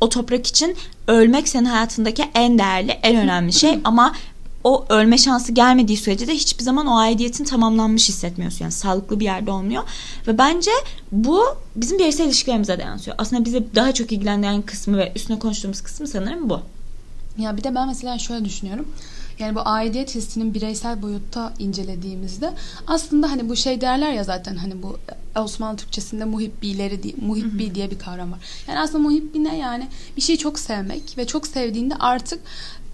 o 0.00 0.08
toprak 0.08 0.46
için 0.46 0.76
ölmek 1.08 1.48
senin 1.48 1.64
hayatındaki 1.64 2.24
en 2.34 2.58
değerli, 2.58 2.90
en 2.90 3.16
önemli 3.16 3.52
şey 3.52 3.78
ama 3.84 4.12
o 4.64 4.84
ölme 4.88 5.18
şansı 5.18 5.52
gelmediği 5.52 5.98
sürece 5.98 6.26
de 6.26 6.34
hiçbir 6.34 6.64
zaman 6.64 6.86
o 6.86 6.96
aidiyetin 6.96 7.44
tamamlanmış 7.44 8.08
hissetmiyorsun. 8.08 8.64
Yani 8.64 8.72
sağlıklı 8.72 9.20
bir 9.20 9.24
yerde 9.24 9.50
olmuyor. 9.50 9.82
Ve 10.26 10.38
bence 10.38 10.70
bu 11.12 11.44
bizim 11.76 11.98
bireysel 11.98 12.26
ilişkilerimize 12.26 12.78
de 12.78 12.82
yansıyor. 12.82 13.16
Aslında 13.18 13.44
bize 13.44 13.74
daha 13.74 13.94
çok 13.94 14.12
ilgilendiren 14.12 14.62
kısmı 14.62 14.98
ve 14.98 15.12
üstüne 15.16 15.38
konuştuğumuz 15.38 15.80
kısmı 15.80 16.06
sanırım 16.06 16.50
bu. 16.50 16.60
Ya 17.38 17.56
bir 17.56 17.64
de 17.64 17.74
ben 17.74 17.88
mesela 17.88 18.18
şöyle 18.18 18.44
düşünüyorum. 18.44 18.88
Yani 19.38 19.54
bu 19.54 19.60
aidiyet 19.64 20.14
hissinin 20.14 20.54
bireysel 20.54 21.02
boyutta 21.02 21.52
incelediğimizde 21.58 22.52
aslında 22.86 23.30
hani 23.30 23.48
bu 23.48 23.56
şey 23.56 23.80
derler 23.80 24.12
ya 24.12 24.24
zaten 24.24 24.56
hani 24.56 24.82
bu 24.82 24.98
Osmanlı 25.36 25.76
Türkçesinde 25.76 26.24
muhibbileri 26.24 27.14
muhibbi 27.20 27.74
diye 27.74 27.90
bir 27.90 27.98
kavram 27.98 28.32
var. 28.32 28.38
Yani 28.68 28.78
aslında 28.78 28.98
muhibbi 28.98 29.44
ne 29.44 29.58
yani 29.58 29.88
bir 30.16 30.22
şeyi 30.22 30.38
çok 30.38 30.58
sevmek 30.58 31.18
ve 31.18 31.26
çok 31.26 31.46
sevdiğinde 31.46 31.94
artık 31.94 32.40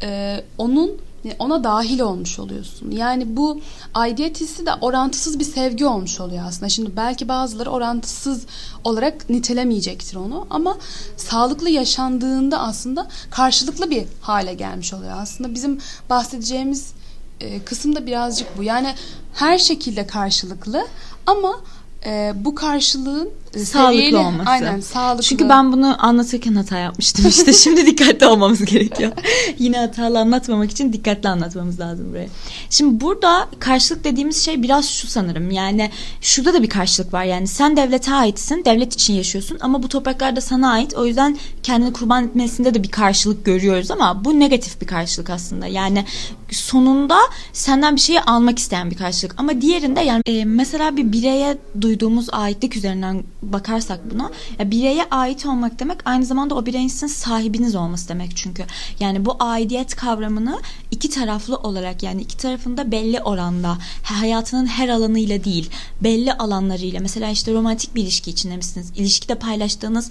e, 0.03 0.41
onun 0.59 0.91
ona 1.39 1.65
dahil 1.65 2.01
olmuş 2.01 2.39
oluyorsun. 2.39 2.91
Yani 2.91 3.37
bu 3.37 3.61
aidiyet 3.95 4.41
hissi 4.41 4.67
de 4.67 4.71
orantısız 4.81 5.39
bir 5.39 5.45
sevgi 5.45 5.87
olmuş 5.87 6.21
oluyor 6.21 6.45
aslında. 6.47 6.69
Şimdi 6.69 6.97
belki 6.97 7.29
bazıları 7.29 7.71
orantısız 7.71 8.47
olarak 8.85 9.31
nitelemeyecektir 9.31 10.17
onu 10.17 10.47
ama 10.51 10.79
sağlıklı 11.17 11.71
yaşandığında 11.71 12.61
aslında 12.61 13.09
karşılıklı 13.31 13.91
bir 13.91 14.05
hale 14.21 14.55
gelmiş 14.55 14.95
oluyor. 14.95 15.13
Aslında 15.17 15.55
bizim 15.55 15.81
bahsedeceğimiz 16.11 16.93
e, 17.41 17.65
kısım 17.65 17.97
da 17.97 18.07
birazcık 18.07 18.59
bu. 18.59 18.63
Yani 18.63 18.95
her 19.35 19.59
şekilde 19.59 20.07
karşılıklı 20.07 20.87
ama 21.27 21.61
e, 22.07 22.33
bu 22.45 22.55
karşılığın 22.55 23.31
e, 23.55 23.65
sağlıklı 23.65 23.97
seviyeli, 23.97 24.17
olması. 24.17 24.51
Aynen 24.51 24.81
sağlıklı. 24.81 25.23
Çünkü 25.23 25.49
ben 25.49 25.73
bunu 25.73 26.07
anlatırken 26.07 26.55
hata 26.55 26.79
yapmıştım 26.79 27.27
işte. 27.29 27.53
Şimdi 27.53 27.87
dikkatli 27.87 28.27
olmamız 28.27 28.65
gerekiyor. 28.65 29.13
Yine 29.59 29.79
hatalı 29.79 30.19
anlatmamak 30.19 30.71
için 30.71 30.93
dikkatli 30.93 31.29
anlatmamız 31.29 31.81
lazım 31.81 32.11
buraya. 32.11 32.29
Şimdi 32.71 33.01
burada 33.01 33.49
karşılık 33.59 34.05
dediğimiz 34.05 34.45
şey 34.45 34.63
biraz 34.63 34.89
şu 34.91 35.07
sanırım. 35.07 35.51
Yani 35.51 35.91
şurada 36.21 36.55
da 36.55 36.63
bir 36.63 36.69
karşılık 36.69 37.13
var. 37.13 37.25
Yani 37.25 37.47
sen 37.47 37.77
devlete 37.77 38.13
aitsin. 38.13 38.65
Devlet 38.65 38.95
için 38.95 39.15
yaşıyorsun 39.15 39.59
ama 39.61 39.83
bu 39.83 39.89
topraklar 39.89 40.37
da 40.37 40.41
sana 40.41 40.73
ait. 40.73 40.95
O 40.95 41.07
yüzden 41.07 41.39
kendini 41.63 41.93
kurban 41.93 42.25
etmesinde 42.25 42.75
de 42.75 42.83
bir 42.83 42.91
karşılık 42.91 43.45
görüyoruz 43.45 43.91
ama 43.91 44.25
bu 44.25 44.41
negatif 44.41 44.81
bir 44.81 44.87
karşılık 44.87 45.31
aslında. 45.31 45.67
Yani 45.67 46.05
sonunda 46.51 47.19
senden 47.53 47.97
bir 47.97 48.01
şeyi 48.01 48.21
almak 48.21 48.59
isteyen 48.59 48.91
bir 48.91 48.97
karşılık. 48.97 49.35
Ama 49.39 49.61
diğerinde 49.61 50.01
yani 50.01 50.23
e, 50.27 50.45
mesela 50.45 50.97
bir 50.97 51.13
bireye 51.13 51.59
duyduğumuz 51.97 52.29
aitlik 52.33 52.77
üzerinden 52.77 53.25
bakarsak 53.43 54.11
buna 54.11 54.31
ya 54.59 54.71
bireye 54.71 55.05
ait 55.11 55.47
olmak 55.47 55.79
demek 55.81 55.99
aynı 56.05 56.25
zamanda 56.25 56.55
o 56.55 56.67
bireyin 56.67 56.89
sizin 56.89 57.07
sahibiniz 57.07 57.75
olması 57.75 58.09
demek 58.09 58.37
çünkü. 58.37 58.65
Yani 59.01 59.25
bu 59.25 59.37
aidiyet 59.41 59.97
kavramını 59.97 60.61
iki 60.91 61.11
taraflı 61.11 61.57
olarak 61.57 62.03
yani 62.03 62.23
iki 62.23 62.37
tarafında 62.37 62.93
belli 62.93 63.21
oranda 63.21 63.79
hayatının 64.03 64.67
her 64.67 64.89
alanıyla 64.89 65.45
değil 65.45 65.71
belli 66.01 66.33
alanlarıyla 66.33 67.01
mesela 67.01 67.31
işte 67.31 67.53
romantik 67.53 67.95
bir 67.95 68.03
ilişki 68.03 68.31
içinde 68.31 68.57
misiniz? 68.57 68.93
İlişkide 68.97 69.35
paylaştığınız 69.35 70.11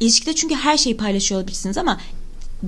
ilişkide 0.00 0.34
çünkü 0.34 0.54
her 0.54 0.76
şeyi 0.76 0.96
paylaşıyor 0.96 1.40
olabilirsiniz 1.40 1.78
ama 1.78 1.98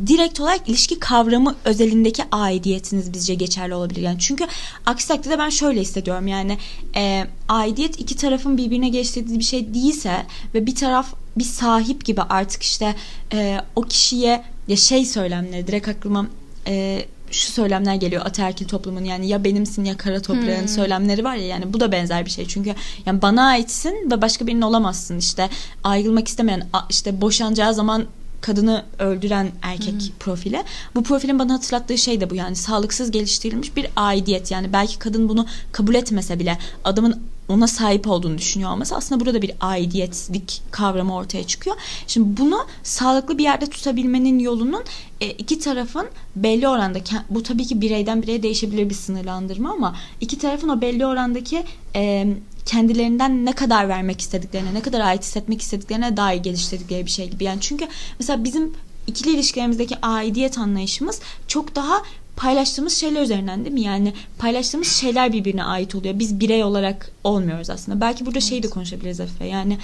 direkt 0.07 0.41
olarak 0.41 0.69
ilişki 0.69 0.99
kavramı 0.99 1.55
özelindeki 1.65 2.23
aidiyetiniz 2.33 3.13
bizce 3.13 3.35
geçerli 3.35 3.75
olabilir. 3.75 4.01
Yani 4.01 4.19
çünkü 4.19 4.47
aksi 4.87 5.09
takdirde 5.09 5.39
ben 5.39 5.51
şöyle 5.51 5.81
hissediyorum 5.81 6.27
yani 6.27 6.59
e, 6.97 7.25
aidiyet 7.49 8.01
iki 8.01 8.17
tarafın 8.17 8.57
birbirine 8.57 8.89
geçtiği 8.89 9.39
bir 9.39 9.45
şey 9.45 9.75
değilse 9.75 10.27
ve 10.55 10.67
bir 10.67 10.75
taraf 10.75 11.15
bir 11.39 11.45
sahip 11.45 12.05
gibi 12.05 12.23
artık 12.23 12.63
işte 12.63 12.95
e, 13.33 13.61
o 13.77 13.83
kişiye 13.83 14.45
ya 14.69 14.77
şey 14.77 15.07
söylemleri 15.07 15.67
direkt 15.67 15.89
aklıma 15.89 16.27
e, 16.67 17.05
şu 17.31 17.53
söylemler 17.53 17.95
geliyor 17.95 18.27
ataerkil 18.27 18.69
toplumun 18.69 19.05
yani 19.05 19.29
ya 19.29 19.45
benimsin 19.45 19.85
ya 19.85 19.97
kara 19.97 20.23
toprağın 20.23 20.61
hmm. 20.61 20.69
söylemleri 20.69 21.25
var 21.25 21.37
ya 21.37 21.47
yani 21.47 21.73
bu 21.73 21.81
da 21.81 21.93
benzer 21.93 22.27
bir 22.27 22.31
şey 22.31 22.47
çünkü 22.47 22.75
yani 23.07 23.23
bana 23.23 23.47
aitsin 23.47 24.11
ve 24.11 24.23
başka 24.23 24.47
birinin 24.47 24.63
olamazsın 24.63 25.19
işte 25.19 25.49
ayrılmak 25.85 26.29
istemeyen 26.29 26.69
işte 26.91 27.21
boşanacağı 27.21 27.75
zaman 27.75 28.07
kadını 28.41 28.85
öldüren 28.99 29.51
erkek 29.63 29.93
hmm. 29.93 30.19
profili. 30.21 30.65
Bu 30.95 31.03
profilin 31.03 31.39
bana 31.39 31.53
hatırlattığı 31.55 31.99
şey 31.99 32.21
de 32.21 32.31
bu 32.31 32.35
yani 32.35 32.57
sağlıksız 32.57 33.11
geliştirilmiş 33.11 33.77
bir 33.77 33.87
aidiyet. 33.97 34.51
Yani 34.51 34.73
belki 34.73 34.99
kadın 34.99 35.29
bunu 35.29 35.47
kabul 35.73 35.95
etmese 35.95 36.39
bile 36.39 36.59
adamın 36.85 37.21
ona 37.49 37.67
sahip 37.67 38.09
olduğunu 38.09 38.39
düşünüyor 38.39 38.71
olması 38.71 38.97
aslında 38.97 39.21
burada 39.21 39.43
bir 39.43 39.53
aidiyetlik 39.61 40.63
kavramı 40.71 41.15
ortaya 41.15 41.45
çıkıyor. 41.45 41.77
Şimdi 42.07 42.41
bunu 42.41 42.67
sağlıklı 42.83 43.39
bir 43.39 43.43
yerde 43.43 43.67
tutabilmenin 43.67 44.39
yolunun 44.39 44.85
e, 45.21 45.31
iki 45.31 45.59
tarafın 45.59 46.07
belli 46.37 46.69
oranda 46.69 46.99
bu 47.31 47.43
tabii 47.43 47.67
ki 47.67 47.81
bireyden 47.81 48.23
bireye 48.23 48.43
değişebilir 48.43 48.91
bir 48.91 48.95
sınırlandırma 48.95 49.73
ama 49.73 49.97
iki 50.21 50.39
tarafın 50.39 50.69
o 50.69 50.81
belli 50.81 51.07
orandaki 51.07 51.65
e, 51.97 52.27
kendilerinden 52.67 53.47
ne 53.47 53.53
kadar 53.53 53.89
vermek 53.89 54.21
istediklerine, 54.21 54.75
ne 54.75 54.83
kadar 54.83 55.01
ait 55.01 55.23
hissetmek 55.23 55.63
istediklerine 55.63 56.17
dair 56.17 56.43
geliştirdikleri 56.43 57.07
bir 57.07 57.11
şey 57.11 57.31
gibi. 57.31 57.45
Yani 57.45 57.61
çünkü 57.61 57.89
mesela 58.19 58.45
bizim 58.45 58.73
ikili 59.07 59.31
ilişkilerimizdeki 59.31 59.97
aidiyet 60.03 60.59
anlayışımız 60.59 61.21
çok 61.49 61.77
daha 61.77 62.03
paylaştığımız 62.37 62.93
şeyler 62.93 63.23
üzerinden 63.23 63.65
değil 63.65 63.75
mi? 63.75 63.81
Yani 63.81 64.13
paylaştığımız 64.39 64.89
şeyler 64.89 65.33
birbirine 65.33 65.65
ait 65.65 65.95
oluyor. 65.95 66.19
Biz 66.19 66.41
birey 66.41 66.65
olarak 66.65 67.11
olmuyoruz 67.25 67.71
aslında. 67.71 68.01
Belki 68.01 68.27
burada 68.27 68.39
evet. 68.39 68.49
şeyi 68.49 68.63
de 68.63 68.71
konuşabiliriz 68.71 69.21
Efe. 69.21 69.47
Yani 69.47 69.79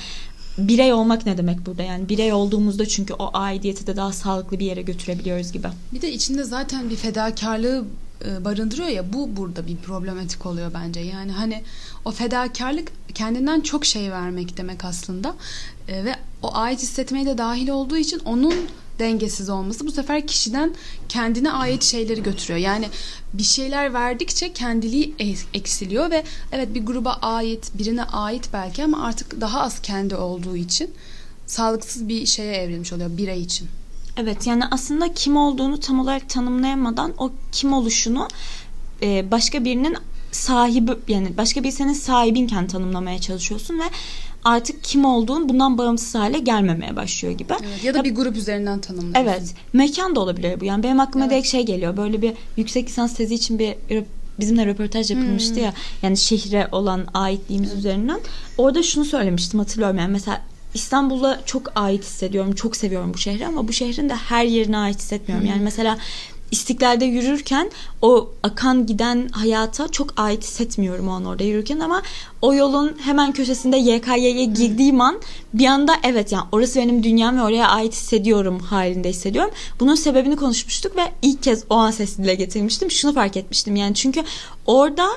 birey 0.59 0.93
olmak 0.93 1.27
ne 1.27 1.39
demek 1.39 1.67
burada? 1.67 1.83
Yani 1.83 2.09
birey 2.09 2.33
olduğumuzda 2.33 2.87
çünkü 2.87 3.15
o 3.15 3.31
aidiyeti 3.35 3.87
de 3.87 3.97
daha 3.97 4.12
sağlıklı 4.12 4.59
bir 4.59 4.67
yere 4.67 4.83
götürebiliyoruz 4.83 5.53
gibi. 5.53 5.69
Bir 5.93 6.03
de 6.03 6.12
içinde 6.12 6.45
zaten 6.45 6.91
bir 6.91 6.97
fedakarlığı 6.97 7.85
e, 8.25 8.45
barındırıyor 8.45 8.89
ya 8.89 9.12
bu 9.12 9.37
burada 9.37 9.67
bir 9.67 9.77
problematik 9.77 10.47
oluyor 10.47 10.71
bence. 10.75 11.01
Yani 11.01 11.33
hani 11.33 11.62
o 12.05 12.11
fedakarlık 12.11 12.93
kendinden 13.15 13.61
çok 13.61 13.85
şey 13.85 14.11
vermek 14.11 14.57
demek 14.57 14.85
aslında. 14.85 15.35
E, 15.89 16.05
ve 16.05 16.15
o 16.43 16.57
ait 16.57 16.83
hissetmeye 16.83 17.27
de 17.27 17.39
dahil 17.39 17.69
olduğu 17.69 17.97
için 17.97 18.19
onun 18.25 18.55
dengesiz 18.99 19.49
olması 19.49 19.87
bu 19.87 19.93
sefer 19.93 20.27
kişiden 20.27 20.75
kendine 21.09 21.53
ait 21.53 21.83
şeyleri 21.83 22.23
götürüyor. 22.23 22.59
Yani 22.59 22.89
bir 23.33 23.43
şeyler 23.43 23.95
verdikçe 23.95 24.53
kendiliği 24.53 25.15
eksiliyor 25.55 26.11
ve 26.11 26.25
evet 26.53 26.75
bir 26.75 26.87
gruba 26.87 27.13
ait, 27.23 27.71
birine 27.75 28.05
ait 28.05 28.49
belki 28.53 28.85
ama 28.85 29.05
artık 29.05 29.41
daha 29.41 29.61
az 29.61 29.83
kendi 29.83 30.17
olduğu 30.17 30.57
için 30.57 30.91
sağlıksız 31.47 32.09
bir 32.09 32.27
şeye 32.27 32.55
evrilmiş 32.55 32.93
oluyor 32.93 33.17
birey 33.17 33.43
için. 33.43 33.69
Evet 34.17 34.47
yani 34.47 34.65
aslında 34.71 35.15
kim 35.15 35.37
olduğunu 35.37 35.81
tam 35.81 36.01
olarak 36.01 36.29
tanımlayamadan 36.29 37.13
o 37.19 37.31
kim 37.53 37.73
oluşunu 37.73 38.29
e, 39.03 39.31
başka 39.31 39.65
birinin 39.65 39.97
sahibi 40.33 40.93
yani 41.09 41.37
başka 41.37 41.65
bir 41.65 41.71
senin 41.71 41.93
sahibinken 41.93 42.67
tanımlamaya 42.67 43.19
çalışıyorsun 43.19 43.79
ve 43.79 43.85
artık 44.45 44.85
kim 44.85 45.05
olduğun 45.05 45.49
bundan 45.49 45.79
bağımsız 45.79 46.15
hale 46.15 46.39
gelmemeye 46.39 46.97
başlıyor 46.97 47.35
gibi. 47.35 47.53
Evet, 47.67 47.85
ya 47.85 47.95
da 47.95 48.05
bir 48.05 48.15
grup 48.15 48.37
üzerinden 48.37 48.81
tanımlıyorsun. 48.81 49.23
Evet. 49.23 49.55
Mekan 49.73 50.17
da 50.17 50.21
olabilir 50.21 50.61
bu. 50.61 50.65
Yani 50.65 50.83
benim 50.83 51.01
aklıma 51.01 51.25
evet. 51.25 51.33
direkt 51.33 51.49
şey 51.49 51.67
geliyor. 51.67 51.97
Böyle 51.97 52.23
bir 52.23 52.33
yüksek 52.57 52.89
lisans 52.89 53.15
tezi 53.15 53.35
için 53.35 53.59
bir 53.59 53.75
bizimle 54.41 54.67
röportaj 54.67 55.11
yapılmıştı 55.11 55.55
hmm. 55.55 55.62
ya. 55.62 55.75
Yani 56.03 56.17
şehre 56.17 56.69
olan 56.73 57.07
aitliğimiz 57.15 57.69
evet. 57.69 57.79
üzerinden. 57.79 58.21
Orada 58.59 58.83
şunu 58.83 59.05
söylemiştim 59.05 59.61
hatırlıyorum. 59.61 59.99
Yani 59.99 60.12
mesela 60.12 60.43
İstanbul'a 60.75 61.41
çok 61.47 61.73
ait 61.75 62.05
hissediyorum. 62.05 62.55
Çok 62.55 62.77
seviyorum 62.77 63.15
bu 63.15 63.19
şehri 63.19 63.47
ama 63.47 63.69
bu 63.69 63.73
şehrin 63.73 64.09
de 64.09 64.15
her 64.15 64.45
yerine 64.45 64.79
ait 64.79 64.99
hissetmiyorum. 64.99 65.47
Yani 65.47 65.62
mesela 65.62 65.99
İstiklal'de 66.53 67.05
yürürken 67.05 67.71
o 68.03 68.31
akan 68.43 68.87
giden 68.87 69.29
hayata 69.29 69.89
çok 69.89 70.21
ait 70.21 70.45
hissetmiyorum 70.45 71.09
o 71.09 71.13
an 71.13 71.25
orada 71.25 71.45
yürürken 71.45 71.81
ama 71.81 72.03
o 72.43 72.55
yolun 72.55 72.97
hemen 73.01 73.33
köşesinde 73.33 73.77
YKY'ye 73.77 74.45
girdiğim 74.45 75.01
an 75.01 75.21
bir 75.55 75.67
anda 75.67 75.95
evet 76.03 76.33
yani 76.33 76.45
orası 76.53 76.79
benim 76.79 77.03
dünyam 77.03 77.39
ve 77.39 77.43
oraya 77.43 77.69
ait 77.69 77.93
hissediyorum 77.93 78.59
halinde 78.59 79.09
hissediyorum. 79.09 79.51
Bunun 79.81 79.95
sebebini 79.95 80.37
konuşmuştuk 80.37 80.97
ve 80.97 81.13
ilk 81.23 81.43
kez 81.43 81.65
o 81.71 81.75
an 81.75 81.91
sesli 81.91 82.25
dile 82.25 82.35
getirmiştim. 82.35 82.91
Şunu 82.91 83.15
fark 83.15 83.37
etmiştim 83.37 83.77
yani 83.77 83.95
çünkü 83.95 84.23
orada 84.67 85.09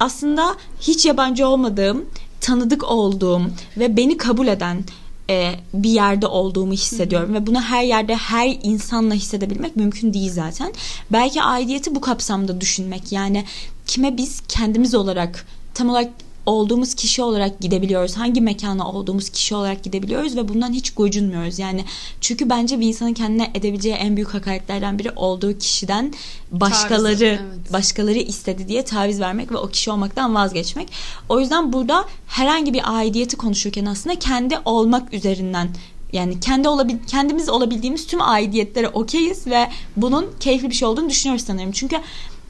aslında 0.00 0.56
hiç 0.80 1.06
yabancı 1.06 1.48
olmadığım, 1.48 2.04
tanıdık 2.40 2.84
olduğum 2.84 3.42
ve 3.76 3.96
beni 3.96 4.16
kabul 4.16 4.46
eden 4.46 4.84
e, 5.30 5.54
bir 5.74 5.90
yerde 5.90 6.26
olduğumu 6.26 6.72
hissediyorum 6.72 7.34
ve 7.34 7.46
bunu 7.46 7.60
her 7.60 7.82
yerde 7.82 8.16
her 8.16 8.58
insanla 8.62 9.14
hissedebilmek 9.14 9.76
mümkün 9.76 10.14
değil 10.14 10.32
zaten. 10.32 10.72
Belki 11.12 11.42
aidiyeti 11.42 11.94
bu 11.94 12.00
kapsamda 12.00 12.60
düşünmek 12.60 13.12
yani 13.12 13.44
kime 13.86 14.16
biz 14.16 14.42
kendimiz 14.48 14.94
olarak 14.94 15.46
tam 15.74 15.90
olarak 15.90 16.10
olduğumuz 16.48 16.94
kişi 16.94 17.22
olarak 17.22 17.60
gidebiliyoruz. 17.60 18.16
Hangi 18.16 18.40
mekana 18.40 18.90
olduğumuz 18.90 19.30
kişi 19.30 19.54
olarak 19.54 19.82
gidebiliyoruz 19.82 20.36
ve 20.36 20.48
bundan 20.48 20.72
hiç 20.72 20.90
gocunmuyoruz. 20.90 21.58
Yani 21.58 21.84
çünkü 22.20 22.50
bence 22.50 22.80
bir 22.80 22.86
insanın 22.86 23.14
kendine 23.14 23.50
edebileceği 23.54 23.94
en 23.94 24.16
büyük 24.16 24.34
hakaretlerden 24.34 24.98
biri 24.98 25.10
olduğu 25.16 25.58
kişiden 25.58 26.12
başkaları 26.50 27.18
taviz, 27.18 27.22
evet. 27.22 27.72
başkaları 27.72 28.18
istedi 28.18 28.68
diye 28.68 28.84
taviz 28.84 29.20
vermek 29.20 29.52
ve 29.52 29.56
o 29.56 29.68
kişi 29.68 29.90
olmaktan 29.90 30.34
vazgeçmek. 30.34 30.88
O 31.28 31.40
yüzden 31.40 31.72
burada 31.72 32.04
herhangi 32.26 32.74
bir 32.74 32.82
aidiyeti 32.84 33.36
konuşurken 33.36 33.86
aslında 33.86 34.18
kendi 34.18 34.58
olmak 34.64 35.14
üzerinden 35.14 35.68
yani 36.12 36.40
kendi 36.40 36.68
olabil 36.68 36.96
kendimiz 37.06 37.48
olabildiğimiz 37.48 38.06
tüm 38.06 38.22
aidiyetlere 38.22 38.88
okeyiz 38.88 39.46
ve 39.46 39.68
bunun 39.96 40.26
keyifli 40.40 40.70
bir 40.70 40.74
şey 40.74 40.88
olduğunu 40.88 41.10
düşünüyoruz 41.10 41.44
sanırım. 41.46 41.72
Çünkü 41.72 41.96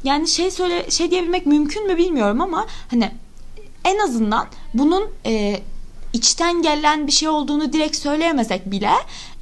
yani 0.05 0.29
şey 0.29 0.51
söyle 0.51 0.91
şey 0.91 1.11
diyebilmek 1.11 1.47
mümkün 1.47 1.87
mü 1.87 1.97
bilmiyorum 1.97 2.41
ama 2.41 2.67
hani 2.91 3.11
en 3.89 3.99
azından 3.99 4.47
bunun 4.75 5.05
e, 5.27 5.61
içten 6.13 6.63
gelen 6.63 7.07
bir 7.07 7.13
şey 7.13 7.29
olduğunu 7.29 7.73
direkt 7.73 7.97
söyleyemesek 7.97 8.71
bile 8.71 8.91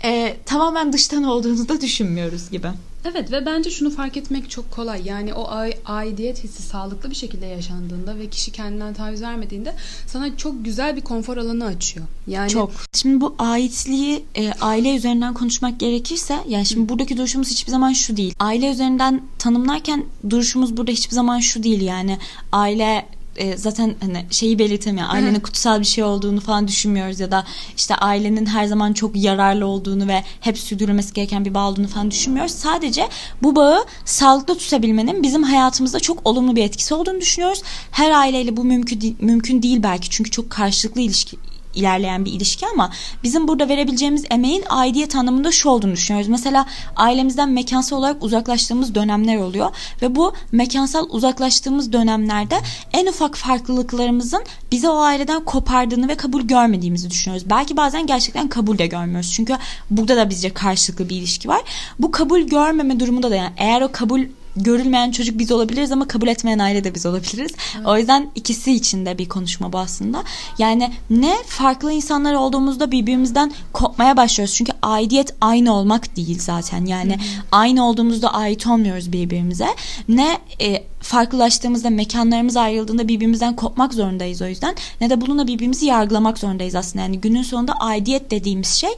e, 0.05 0.37
tamamen 0.47 0.93
dıştan 0.93 1.25
olduğunu 1.25 1.69
da 1.69 1.81
düşünmüyoruz 1.81 2.51
gibi. 2.51 2.69
Evet 3.13 3.33
ve 3.33 3.47
bence 3.47 3.71
şunu 3.71 3.91
fark 3.91 4.17
etmek 4.17 4.51
çok 4.51 4.71
kolay. 4.71 5.03
Yani 5.05 5.35
o 5.35 5.51
aidiyet 5.85 6.45
hissi 6.45 6.63
sağlıklı 6.63 7.11
bir 7.11 7.15
şekilde 7.15 7.47
yaşandığında 7.47 8.19
ve 8.19 8.29
kişi 8.29 8.53
kendinden 8.53 8.95
taviz 8.95 9.23
vermediğinde 9.23 9.75
sana 10.07 10.37
çok 10.37 10.65
güzel 10.65 10.97
bir 10.97 11.01
konfor 11.01 11.37
alanı 11.37 11.65
açıyor. 11.65 12.07
Yani 12.27 12.51
çok. 12.51 12.71
Şimdi 12.93 13.21
bu 13.21 13.35
aitliği 13.39 14.25
e, 14.35 14.53
aile 14.61 14.97
üzerinden 14.97 15.35
konuşmak 15.35 15.81
gerekirse 15.81 16.39
yani 16.49 16.67
şimdi 16.67 16.85
Hı. 16.85 16.89
buradaki 16.89 17.17
duruşumuz 17.17 17.51
hiçbir 17.51 17.71
zaman 17.71 17.93
şu 17.93 18.17
değil. 18.17 18.35
Aile 18.39 18.71
üzerinden 18.71 19.23
tanımlarken 19.39 20.05
duruşumuz 20.31 20.77
burada 20.77 20.91
hiçbir 20.91 21.15
zaman 21.15 21.41
şu 21.41 21.63
değil 21.63 21.81
yani 21.81 22.19
aile 22.53 23.07
e, 23.37 23.57
zaten 23.57 23.95
hani 24.01 24.27
şeyi 24.31 24.59
belirtemiyor. 24.59 25.07
Ailenin 25.11 25.41
kutsal 25.41 25.81
bir 25.81 25.85
şey 25.85 26.05
olduğunu 26.05 26.41
falan 26.41 26.69
düşünmüyoruz 26.69 27.21
ya 27.21 27.31
da 27.31 27.45
işte 27.77 27.95
ailenin 27.95 28.47
her 28.47 28.67
zaman 28.67 28.93
çok 28.93 29.17
yararlı 29.17 29.67
olduğunu 29.67 30.09
ve 30.09 30.25
hep 30.41 30.59
sürdürülmesi 30.59 31.13
gereken 31.13 31.45
bir 31.45 31.55
bağ 31.55 31.69
olduğunu 31.69 31.89
falan 31.89 32.11
düşünmüyoruz. 32.11 32.53
Sadece 32.53 33.09
bu 33.43 33.57
bağı 33.57 33.85
sağlıklı 34.05 34.59
tutabilmenin 34.59 35.23
bizim 35.23 35.43
hayatımızda 35.43 36.01
çok 36.01 36.27
olumlu 36.27 36.57
bir 36.57 36.65
etkisi 36.65 36.95
olduğunu 36.95 37.21
düşünüyoruz. 37.21 37.63
Her 37.91 38.11
aileyle 38.11 38.57
bu 38.57 38.65
mümkün 38.65 39.17
mümkün 39.21 39.63
değil 39.63 39.83
belki 39.83 40.11
çünkü 40.11 40.31
çok 40.31 40.51
karşılıklı 40.51 41.01
ilişki 41.01 41.37
ilerleyen 41.77 42.25
bir 42.25 42.33
ilişki 42.33 42.67
ama 42.67 42.91
bizim 43.23 43.49
burada 43.49 43.69
verebileceğimiz 43.69 44.25
emeğin 44.31 44.65
aidiyet 44.69 45.17
anlamında 45.17 45.53
şu 45.53 45.69
olduğunu 45.69 45.93
düşünüyoruz. 45.93 46.29
Mesela 46.29 46.67
ailemizden 46.97 47.51
mekansal 47.51 47.99
olarak 47.99 48.23
uzaklaştığımız 48.23 48.95
dönemler 48.95 49.37
oluyor 49.37 49.71
ve 50.03 50.15
bu 50.15 50.33
mekansal 50.53 51.07
uzaklaştığımız 51.11 51.93
dönemlerde 51.93 52.57
en 52.93 53.07
ufak 53.07 53.37
farklılıklarımızın 53.37 54.43
bize 54.73 54.89
o 54.89 54.99
aileden 54.99 55.45
kopardığını 55.45 56.09
ve 56.09 56.15
kabul 56.15 56.43
görmediğimizi 56.43 57.11
düşünüyoruz. 57.11 57.51
Belki 57.51 57.77
bazen 57.77 58.07
gerçekten 58.07 58.49
kabul 58.49 58.79
de 58.79 58.87
görmüyoruz. 58.87 59.33
Çünkü 59.33 59.57
burada 59.91 60.17
da 60.17 60.31
bizce 60.31 60.55
karşılıklı 60.55 61.09
bir 61.09 61.17
ilişki 61.17 61.49
var. 61.49 61.63
Bu 61.99 62.11
kabul 62.11 62.41
görmeme 62.41 63.01
durumunda 63.01 63.31
da 63.31 63.37
yani 63.37 63.53
eğer 63.57 63.83
o 63.83 63.93
kabul 63.93 64.21
görülmeyen 64.57 65.11
çocuk 65.11 65.39
biz 65.39 65.53
olabiliriz 65.53 65.93
ama 65.93 66.09
kabul 66.09 66.29
etmeyen 66.29 66.59
aile 66.59 66.85
de 66.85 66.95
biz 66.95 67.07
olabiliriz. 67.07 67.53
Evet. 67.77 67.87
O 67.87 67.99
yüzden 67.99 68.31
ikisi 68.35 68.73
için 68.73 69.07
de 69.07 69.19
bir 69.19 69.29
konuşma 69.29 69.73
bu 69.73 69.79
aslında. 69.79 70.25
Yani 70.59 70.93
ne 71.11 71.37
farklı 71.47 71.93
insanlar 71.93 72.35
olduğumuzda 72.35 72.91
birbirimizden 72.93 73.53
kopmaya 73.73 74.17
başlıyoruz. 74.17 74.55
Çünkü 74.55 74.73
aidiyet 74.83 75.35
aynı 75.41 75.75
olmak 75.75 76.17
değil 76.17 76.39
zaten. 76.41 76.87
Yani 76.87 77.13
Hı-hı. 77.13 77.43
aynı 77.53 77.89
olduğumuzda 77.89 78.35
ait 78.35 78.67
olmuyoruz 78.67 79.13
birbirimize. 79.13 79.69
Ne 80.09 80.39
e, 80.61 80.85
farklılaştığımızda 81.01 81.91
mekanlarımız 81.91 82.57
ayrıldığında 82.57 83.09
birbirimizden 83.09 83.57
kopmak 83.57 83.95
zorundayız 83.95 84.43
o 84.43 84.47
yüzden. 84.47 84.75
Ne 85.01 85.11
de 85.11 85.21
bununla 85.21 85.47
birbirimizi 85.47 85.87
yargılamak 85.87 86.39
zorundayız 86.39 86.75
aslında. 86.75 87.03
Yani 87.03 87.21
günün 87.21 87.43
sonunda 87.43 87.73
aidiyet 87.73 88.31
dediğimiz 88.31 88.69
şey 88.69 88.91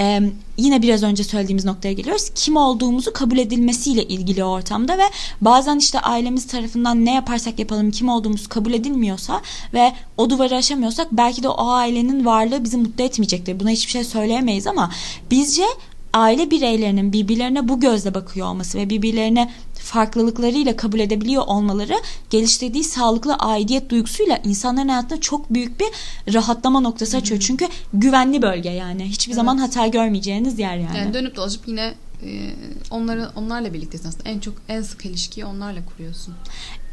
e, 0.00 0.20
yine 0.56 0.82
biraz 0.82 1.02
önce 1.02 1.24
söylediğimiz 1.24 1.64
noktaya 1.64 1.92
geliyoruz. 1.92 2.30
Kim 2.34 2.56
olduğumuzu 2.56 3.12
kabul 3.12 3.38
edilmesiyle 3.38 4.04
ilgili 4.04 4.44
ortamda 4.44 4.98
ve 4.98 5.02
bazen 5.40 5.78
işte 5.78 6.00
ailemiz 6.00 6.46
tarafından 6.46 7.04
ne 7.04 7.14
yaparsak 7.14 7.58
yapalım 7.58 7.90
kim 7.90 8.08
olduğumuz 8.08 8.46
kabul 8.46 8.72
edilmiyorsa 8.72 9.42
ve 9.74 9.92
o 10.16 10.30
duvarı 10.30 10.56
aşamıyorsak 10.56 11.12
belki 11.12 11.42
de 11.42 11.48
o 11.48 11.68
ailenin 11.68 12.24
varlığı 12.24 12.64
bizi 12.64 12.76
mutlu 12.76 13.04
etmeyecektir. 13.04 13.60
Buna 13.60 13.70
hiçbir 13.70 13.92
şey 13.92 14.04
söyleyemeyiz 14.04 14.66
ama 14.66 14.90
bizce 15.30 15.64
aile 16.12 16.50
bireylerinin 16.50 17.12
birbirlerine 17.12 17.68
bu 17.68 17.80
gözle 17.80 18.14
bakıyor 18.14 18.46
olması 18.46 18.78
ve 18.78 18.90
birbirlerine 18.90 19.50
farklılıklarıyla 19.86 20.76
kabul 20.76 20.98
edebiliyor 20.98 21.42
olmaları 21.46 21.94
geliştirdiği 22.30 22.84
sağlıklı 22.84 23.34
aidiyet 23.34 23.90
duygusuyla 23.90 24.36
insanların 24.44 24.88
hayatında 24.88 25.20
çok 25.20 25.54
büyük 25.54 25.80
bir 25.80 25.86
rahatlama 26.34 26.80
noktası 26.80 27.16
açıyor. 27.16 27.40
Hı-hı. 27.40 27.46
Çünkü 27.46 27.68
güvenli 27.94 28.42
bölge 28.42 28.70
yani. 28.70 29.04
Hiçbir 29.04 29.32
evet. 29.32 29.36
zaman 29.36 29.58
hata 29.58 29.86
görmeyeceğiniz 29.86 30.58
yer 30.58 30.76
yani. 30.76 30.98
Yani 30.98 31.14
dönüp 31.14 31.36
dolaşıp 31.36 31.68
yine 31.68 31.94
e, 32.22 32.52
onları 32.90 33.30
onlarla 33.36 33.74
birliktesin 33.74 34.08
aslında. 34.08 34.28
En 34.28 34.40
çok 34.40 34.54
en 34.68 34.82
sık 34.82 35.06
ilişkiyi 35.06 35.44
onlarla 35.44 35.80
kuruyorsun 35.84 36.34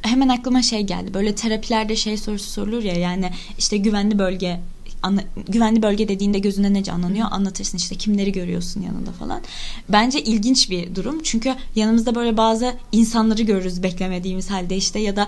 hemen 0.03 0.29
aklıma 0.29 0.61
şey 0.61 0.81
geldi. 0.81 1.13
Böyle 1.13 1.35
terapilerde 1.35 1.95
şey 1.95 2.17
sorusu 2.17 2.49
sorulur 2.49 2.83
ya 2.83 2.93
yani 2.93 3.31
işte 3.57 3.77
güvenli 3.77 4.19
bölge 4.19 4.59
anla, 5.03 5.23
güvenli 5.47 5.81
bölge 5.81 6.07
dediğinde 6.07 6.39
gözünde 6.39 6.73
ne 6.73 6.83
canlanıyor? 6.83 7.27
Anlatırsın 7.31 7.77
işte 7.77 7.95
kimleri 7.95 8.31
görüyorsun 8.31 8.81
yanında 8.81 9.11
falan. 9.11 9.41
Bence 9.89 10.23
ilginç 10.23 10.69
bir 10.69 10.95
durum. 10.95 11.23
Çünkü 11.23 11.55
yanımızda 11.75 12.15
böyle 12.15 12.37
bazı 12.37 12.73
insanları 12.91 13.41
görürüz 13.41 13.83
beklemediğimiz 13.83 14.51
halde 14.51 14.75
işte 14.75 14.99
ya 14.99 15.15
da 15.15 15.27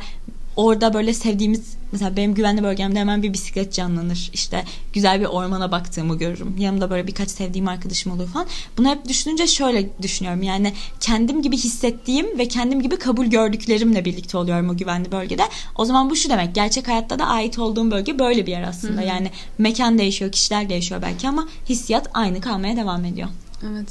orada 0.55 0.93
böyle 0.93 1.13
sevdiğimiz 1.13 1.75
mesela 1.91 2.15
benim 2.15 2.33
güvenli 2.33 2.63
bölgemde 2.63 2.99
hemen 2.99 3.23
bir 3.23 3.33
bisiklet 3.33 3.73
canlanır. 3.73 4.29
İşte 4.33 4.63
güzel 4.93 5.19
bir 5.19 5.25
ormana 5.25 5.71
baktığımı 5.71 6.17
görürüm. 6.17 6.57
Yanımda 6.57 6.89
böyle 6.89 7.07
birkaç 7.07 7.29
sevdiğim 7.29 7.67
arkadaşım 7.67 8.11
olur 8.11 8.27
falan. 8.27 8.47
Bunu 8.77 8.89
hep 8.89 9.07
düşününce 9.07 9.47
şöyle 9.47 9.89
düşünüyorum. 10.01 10.43
Yani 10.43 10.73
kendim 10.99 11.41
gibi 11.41 11.57
hissettiğim 11.57 12.37
ve 12.37 12.47
kendim 12.47 12.81
gibi 12.81 12.95
kabul 12.95 13.25
gördüklerimle 13.25 14.05
birlikte 14.05 14.37
oluyorum 14.37 14.69
o 14.69 14.77
güvenli 14.77 15.11
bölgede. 15.11 15.43
O 15.75 15.85
zaman 15.85 16.09
bu 16.09 16.15
şu 16.15 16.29
demek. 16.29 16.55
Gerçek 16.55 16.87
hayatta 16.87 17.19
da 17.19 17.25
ait 17.25 17.59
olduğum 17.59 17.91
bölge 17.91 18.19
böyle 18.19 18.45
bir 18.45 18.51
yer 18.51 18.63
aslında. 18.63 19.01
Hı-hı. 19.01 19.07
Yani 19.07 19.31
mekan 19.57 19.97
değişiyor, 19.97 20.31
kişiler 20.31 20.69
değişiyor 20.69 21.01
belki 21.01 21.27
ama 21.27 21.47
hissiyat 21.69 22.09
aynı 22.13 22.41
kalmaya 22.41 22.77
devam 22.77 23.05
ediyor. 23.05 23.29
Evet. 23.63 23.87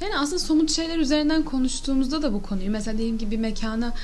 Yani 0.00 0.18
aslında 0.18 0.38
somut 0.38 0.70
şeyler 0.70 0.98
üzerinden 0.98 1.42
konuştuğumuzda 1.42 2.22
da 2.22 2.32
bu 2.32 2.42
konuyu 2.42 2.70
mesela 2.70 2.98
diyelim 2.98 3.18
ki 3.18 3.30
bir 3.30 3.38
mekana 3.38 3.94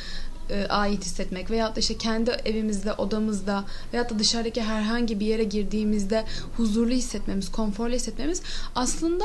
e, 0.51 0.67
ait 0.67 1.05
hissetmek 1.05 1.51
veyahut 1.51 1.77
da 1.77 1.81
işte 1.81 1.99
kendi 1.99 2.31
evimizde, 2.31 2.93
odamızda 2.93 3.65
veyahut 3.93 4.11
da 4.11 4.19
dışarıdaki 4.19 4.63
herhangi 4.63 5.21
bir 5.21 5.27
yere 5.27 5.45
girdiğimizde 5.45 6.25
huzurlu 6.57 6.93
hissetmemiz, 6.93 7.53
konforlu 7.53 7.95
hissetmemiz 7.95 8.43
aslında 8.75 9.25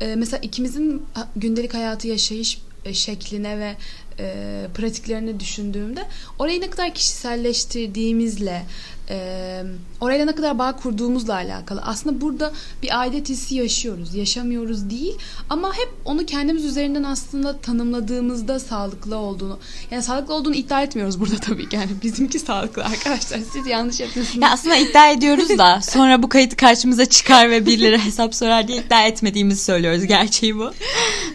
e, 0.00 0.16
mesela 0.16 0.40
ikimizin 0.42 1.06
gündelik 1.36 1.74
hayatı 1.74 2.08
yaşayış 2.08 2.62
e, 2.84 2.94
şekline 2.94 3.58
ve 3.58 3.76
e, 4.18 4.66
pratiklerini 4.74 5.40
düşündüğümde 5.40 6.06
orayı 6.38 6.60
ne 6.60 6.70
kadar 6.70 6.94
kişiselleştirdiğimizle 6.94 8.62
e, 9.10 9.62
orayla 10.00 10.24
ne 10.24 10.34
kadar 10.34 10.58
bağ 10.58 10.76
kurduğumuzla 10.76 11.34
alakalı. 11.34 11.82
Aslında 11.82 12.20
burada 12.20 12.52
bir 12.82 13.00
aidet 13.00 13.28
hissi 13.28 13.54
yaşıyoruz. 13.54 14.14
Yaşamıyoruz 14.14 14.90
değil 14.90 15.18
ama 15.50 15.72
hep 15.74 15.88
onu 16.04 16.26
kendimiz 16.26 16.64
üzerinden 16.64 17.02
aslında 17.02 17.58
tanımladığımızda 17.58 18.60
sağlıklı 18.60 19.16
olduğunu 19.16 19.58
yani 19.90 20.02
sağlıklı 20.02 20.34
olduğunu 20.34 20.54
iddia 20.54 20.82
etmiyoruz 20.82 21.20
burada 21.20 21.36
tabii 21.36 21.68
ki. 21.68 21.76
Yani 21.76 21.90
bizimki 22.02 22.38
sağlıklı 22.38 22.84
arkadaşlar. 22.84 23.40
Siz 23.52 23.66
yanlış 23.66 24.00
yapıyorsunuz. 24.00 24.42
Ya 24.42 24.50
aslında 24.50 24.76
iddia 24.76 25.10
ediyoruz 25.10 25.48
da 25.48 25.80
sonra 25.82 26.22
bu 26.22 26.28
kayıt 26.28 26.56
karşımıza 26.56 27.06
çıkar 27.06 27.50
ve 27.50 27.66
birileri 27.66 27.98
hesap 27.98 28.34
sorar 28.34 28.68
diye 28.68 28.78
iddia 28.78 29.06
etmediğimizi 29.06 29.64
söylüyoruz. 29.64 30.06
Gerçeği 30.06 30.58
bu. 30.58 30.72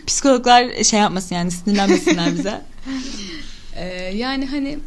Psikologlar 0.08 0.84
şey 0.84 1.00
yapmasın 1.00 1.36
yani 1.36 1.52
sinirlenmesinler 1.52 2.38
bize. 2.38 2.62
ee, 3.76 3.86
yani 4.16 4.46
hani 4.46 4.80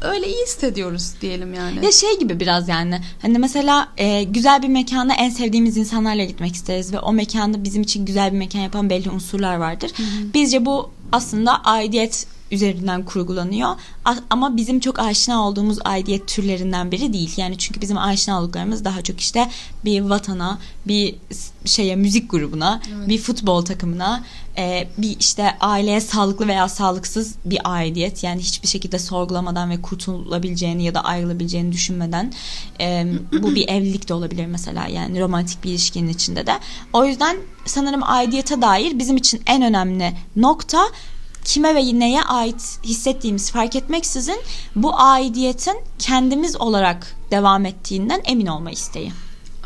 öyle 0.00 0.26
iyi 0.26 0.42
hissediyoruz 0.42 1.12
diyelim 1.20 1.54
yani. 1.54 1.84
Ya 1.84 1.92
şey 1.92 2.18
gibi 2.18 2.40
biraz 2.40 2.68
yani 2.68 3.00
hani 3.22 3.38
mesela 3.38 3.88
e, 3.96 4.22
güzel 4.22 4.62
bir 4.62 4.68
mekana 4.68 5.14
en 5.14 5.30
sevdiğimiz 5.30 5.76
insanlarla 5.76 6.24
gitmek 6.24 6.54
isteriz 6.54 6.92
ve 6.92 7.00
o 7.00 7.12
mekanı 7.12 7.64
bizim 7.64 7.82
için 7.82 8.06
güzel 8.06 8.32
bir 8.32 8.38
mekan 8.38 8.60
yapan 8.60 8.90
belli 8.90 9.10
unsurlar 9.10 9.56
vardır. 9.56 9.92
Hı 9.96 10.02
hı. 10.02 10.34
Bizce 10.34 10.66
bu 10.66 10.90
aslında 11.12 11.64
aidiyet 11.64 12.26
üzerinden 12.50 13.04
kurgulanıyor. 13.04 13.70
Ama 14.30 14.56
bizim 14.56 14.80
çok 14.80 14.98
aşina 14.98 15.48
olduğumuz 15.48 15.78
aidiyet 15.84 16.28
türlerinden 16.28 16.92
biri 16.92 17.12
değil. 17.12 17.34
Yani 17.36 17.58
çünkü 17.58 17.80
bizim 17.80 17.98
aşina 17.98 18.40
olduklarımız 18.40 18.84
daha 18.84 19.02
çok 19.02 19.20
işte 19.20 19.50
bir 19.84 20.00
vatana, 20.00 20.58
bir 20.86 21.14
şeye 21.64 21.96
müzik 21.96 22.30
grubuna, 22.30 22.80
evet. 22.96 23.08
bir 23.08 23.18
futbol 23.18 23.64
takımına, 23.64 24.24
e, 24.58 24.88
bir 24.98 25.16
işte 25.20 25.56
aileye 25.60 26.00
sağlıklı 26.00 26.48
veya 26.48 26.68
sağlıksız 26.68 27.34
bir 27.44 27.60
aidiyet. 27.64 28.24
Yani 28.24 28.40
hiçbir 28.40 28.68
şekilde 28.68 28.98
sorgulamadan 28.98 29.70
ve 29.70 29.82
kurtulabileceğini 29.82 30.84
ya 30.84 30.94
da 30.94 31.04
ayrılabileceğini 31.04 31.72
düşünmeden 31.72 32.32
e, 32.80 33.06
bu 33.42 33.54
bir 33.54 33.68
evlilik 33.68 34.08
de 34.08 34.14
olabilir 34.14 34.46
mesela. 34.46 34.86
Yani 34.86 35.20
romantik 35.20 35.64
bir 35.64 35.70
ilişkinin 35.70 36.08
içinde 36.08 36.46
de. 36.46 36.58
O 36.92 37.04
yüzden 37.04 37.36
sanırım 37.64 38.00
aidiyete 38.02 38.62
dair 38.62 38.98
bizim 38.98 39.16
için 39.16 39.42
en 39.46 39.62
önemli 39.62 40.12
nokta 40.36 40.86
kime 41.46 41.74
ve 41.74 41.98
neye 41.98 42.22
ait 42.22 42.78
hissettiğimiz 42.84 43.50
fark 43.50 43.76
etmeksizin 43.76 44.40
bu 44.76 45.00
aidiyetin 45.00 45.76
kendimiz 45.98 46.56
olarak 46.56 47.16
devam 47.30 47.66
ettiğinden 47.66 48.22
emin 48.24 48.46
olma 48.46 48.70
isteği. 48.70 49.12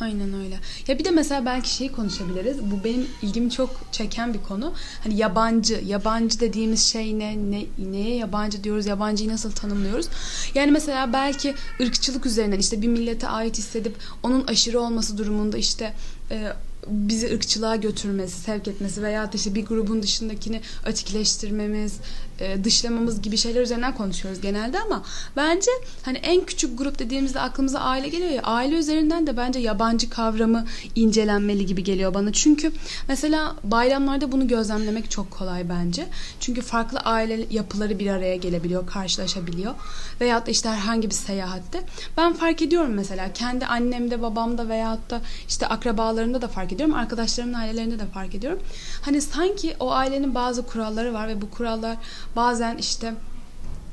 Aynen 0.00 0.34
öyle. 0.34 0.58
Ya 0.88 0.98
bir 0.98 1.04
de 1.04 1.10
mesela 1.10 1.46
belki 1.46 1.74
şeyi 1.74 1.92
konuşabiliriz. 1.92 2.56
Bu 2.70 2.84
benim 2.84 3.06
ilgimi 3.22 3.50
çok 3.50 3.70
çeken 3.92 4.34
bir 4.34 4.42
konu. 4.42 4.72
Hani 5.04 5.16
yabancı, 5.16 5.82
yabancı 5.86 6.40
dediğimiz 6.40 6.86
şey 6.86 7.18
ne, 7.18 7.36
ne 7.50 7.64
neye 7.92 8.16
yabancı 8.16 8.64
diyoruz, 8.64 8.86
yabancıyı 8.86 9.30
nasıl 9.30 9.52
tanımlıyoruz? 9.52 10.08
Yani 10.54 10.70
mesela 10.70 11.12
belki 11.12 11.54
ırkçılık 11.80 12.26
üzerinden 12.26 12.58
işte 12.58 12.82
bir 12.82 12.88
millete 12.88 13.28
ait 13.28 13.58
hissedip 13.58 13.96
onun 14.22 14.46
aşırı 14.46 14.80
olması 14.80 15.18
durumunda 15.18 15.58
işte 15.58 15.94
e, 16.30 16.52
bizi 16.86 17.34
ırkçılığa 17.34 17.76
götürmesi, 17.76 18.40
sevk 18.40 18.68
etmesi 18.68 19.02
veya 19.02 19.30
işte 19.34 19.54
bir 19.54 19.66
grubun 19.66 20.02
dışındakini 20.02 20.60
ötekileştirmemiz, 20.86 21.98
e, 22.40 22.64
dışlamamız 22.64 23.22
gibi 23.22 23.36
şeyler 23.36 23.62
üzerinden 23.62 23.94
konuşuyoruz 23.94 24.40
genelde 24.40 24.80
ama 24.80 25.02
bence 25.36 25.70
hani 26.02 26.18
en 26.18 26.44
küçük 26.44 26.78
grup 26.78 26.98
dediğimizde 26.98 27.40
aklımıza 27.40 27.80
aile 27.80 28.08
geliyor 28.08 28.30
ya 28.30 28.42
aile 28.42 28.76
üzerinden 28.76 29.26
de 29.26 29.36
bence 29.36 29.58
yabancı 29.58 30.10
kavramı 30.10 30.66
incelenmeli 30.94 31.66
gibi 31.66 31.84
geliyor 31.84 32.14
bana. 32.14 32.32
Çünkü 32.32 32.72
mesela 33.08 33.56
bayramlarda 33.64 34.32
bunu 34.32 34.48
gözlemlemek 34.48 35.10
çok 35.10 35.30
kolay 35.30 35.68
bence. 35.68 36.06
Çünkü 36.40 36.60
farklı 36.60 36.98
aile 36.98 37.46
yapıları 37.50 37.98
bir 37.98 38.06
araya 38.06 38.36
gelebiliyor, 38.36 38.86
karşılaşabiliyor. 38.86 39.74
Veyahut 40.20 40.46
da 40.46 40.50
işte 40.50 40.68
herhangi 40.68 41.10
bir 41.10 41.14
seyahatte. 41.14 41.80
Ben 42.16 42.32
fark 42.32 42.62
ediyorum 42.62 42.92
mesela 42.94 43.32
kendi 43.32 43.66
annemde, 43.66 44.22
babamda 44.22 44.68
veyahut 44.68 45.10
da 45.10 45.20
işte 45.48 45.66
akrabalarımda 45.66 46.42
da 46.42 46.48
fark 46.48 46.69
ediyorum. 46.72 46.94
Arkadaşlarımın 46.94 47.54
ailelerinde 47.54 47.98
de 47.98 48.06
fark 48.06 48.34
ediyorum. 48.34 48.58
Hani 49.02 49.20
sanki 49.20 49.76
o 49.80 49.92
ailenin 49.92 50.34
bazı 50.34 50.66
kuralları 50.66 51.14
var 51.14 51.28
ve 51.28 51.42
bu 51.42 51.50
kurallar 51.50 51.96
Bazen 52.36 52.76
işte 52.76 53.14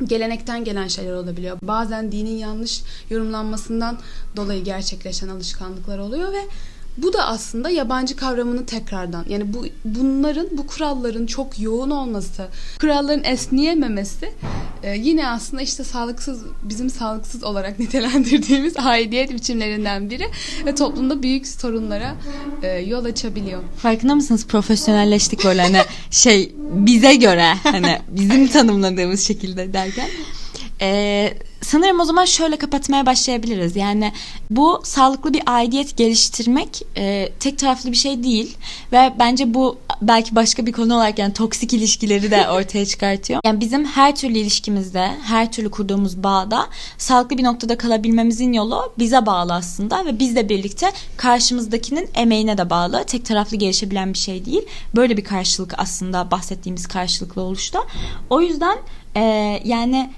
gelenekten 0.03 0.63
gelen 0.63 0.87
şeyler 0.87 1.13
olabiliyor. 1.13 1.57
Bazen 1.61 2.11
dinin 2.11 2.37
yanlış 2.37 2.83
yorumlanmasından 3.09 3.97
dolayı 4.35 4.63
gerçekleşen 4.63 5.27
alışkanlıklar 5.27 5.99
oluyor 5.99 6.33
ve 6.33 6.41
bu 6.97 7.13
da 7.13 7.25
aslında 7.25 7.69
yabancı 7.69 8.15
kavramını 8.15 8.65
tekrardan 8.65 9.25
yani 9.29 9.53
bu 9.53 9.65
bunların 9.86 10.47
bu 10.51 10.67
kuralların 10.67 11.25
çok 11.25 11.60
yoğun 11.60 11.89
olması, 11.89 12.47
kuralların 12.79 13.23
esniyememesi 13.23 14.33
e, 14.83 14.97
yine 14.97 15.27
aslında 15.27 15.62
işte 15.62 15.83
sağlıksız 15.83 16.43
bizim 16.63 16.89
sağlıksız 16.89 17.43
olarak 17.43 17.79
nitelendirdiğimiz 17.79 18.73
aidiyet 18.77 19.33
biçimlerinden 19.33 20.10
biri 20.10 20.27
ve 20.65 20.75
toplumda 20.75 21.23
büyük 21.23 21.47
sorunlara 21.47 22.15
e, 22.63 22.67
yol 22.67 23.05
açabiliyor. 23.05 23.63
Farkında 23.77 24.15
mısınız 24.15 24.47
profesyonelleştik 24.47 25.45
böyle 25.45 25.62
hani 25.62 25.81
şey 26.12 26.51
bize 26.57 27.15
göre 27.15 27.53
hani 27.63 27.99
bizim 28.10 28.47
tanımladığımız 28.47 29.27
şekilde 29.27 29.73
derken 29.73 30.10
ee, 30.81 31.33
sanırım 31.61 31.99
o 31.99 32.05
zaman 32.05 32.25
şöyle 32.25 32.55
kapatmaya 32.55 33.05
başlayabiliriz. 33.05 33.75
Yani 33.75 34.13
bu 34.49 34.81
sağlıklı 34.83 35.33
bir 35.33 35.41
aidiyet 35.45 35.97
geliştirmek 35.97 36.81
e, 36.97 37.29
tek 37.39 37.59
taraflı 37.59 37.91
bir 37.91 37.97
şey 37.97 38.23
değil 38.23 38.57
ve 38.91 39.13
bence 39.19 39.53
bu 39.53 39.77
belki 40.01 40.35
başka 40.35 40.65
bir 40.65 40.71
konu 40.71 40.95
olarak 40.95 41.19
yani 41.19 41.33
toksik 41.33 41.73
ilişkileri 41.73 42.31
de 42.31 42.49
ortaya 42.49 42.85
çıkartıyor. 42.93 43.39
Yani 43.45 43.59
bizim 43.59 43.85
her 43.85 44.15
türlü 44.15 44.37
ilişkimizde, 44.37 45.11
her 45.23 45.51
türlü 45.51 45.71
kurduğumuz 45.71 46.23
bağda 46.23 46.67
sağlıklı 46.97 47.37
bir 47.37 47.43
noktada 47.43 47.77
kalabilmemizin 47.77 48.53
yolu 48.53 48.93
bize 48.99 49.25
bağlı 49.25 49.53
aslında 49.53 50.05
ve 50.05 50.19
bizle 50.19 50.49
birlikte 50.49 50.91
karşımızdakinin 51.17 52.09
emeğine 52.15 52.57
de 52.57 52.69
bağlı. 52.69 53.03
Tek 53.03 53.25
taraflı 53.25 53.57
gelişebilen 53.57 54.13
bir 54.13 54.17
şey 54.17 54.45
değil. 54.45 54.65
Böyle 54.95 55.17
bir 55.17 55.23
karşılık 55.23 55.73
aslında 55.77 56.31
bahsettiğimiz 56.31 56.87
karşılıklı 56.87 57.41
oluşta. 57.41 57.79
O 58.29 58.41
yüzden 58.41 58.77
e, 59.15 59.21
yani 59.65 60.09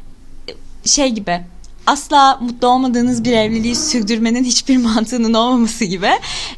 şey 0.86 1.10
gibi 1.10 1.42
asla 1.90 2.38
mutlu 2.42 2.68
olmadığınız 2.68 3.24
bir 3.24 3.32
evliliği 3.32 3.76
sürdürmenin 3.76 4.44
hiçbir 4.44 4.78
mantığının 4.84 5.34
olmaması 5.34 5.86
gibi 5.86 6.10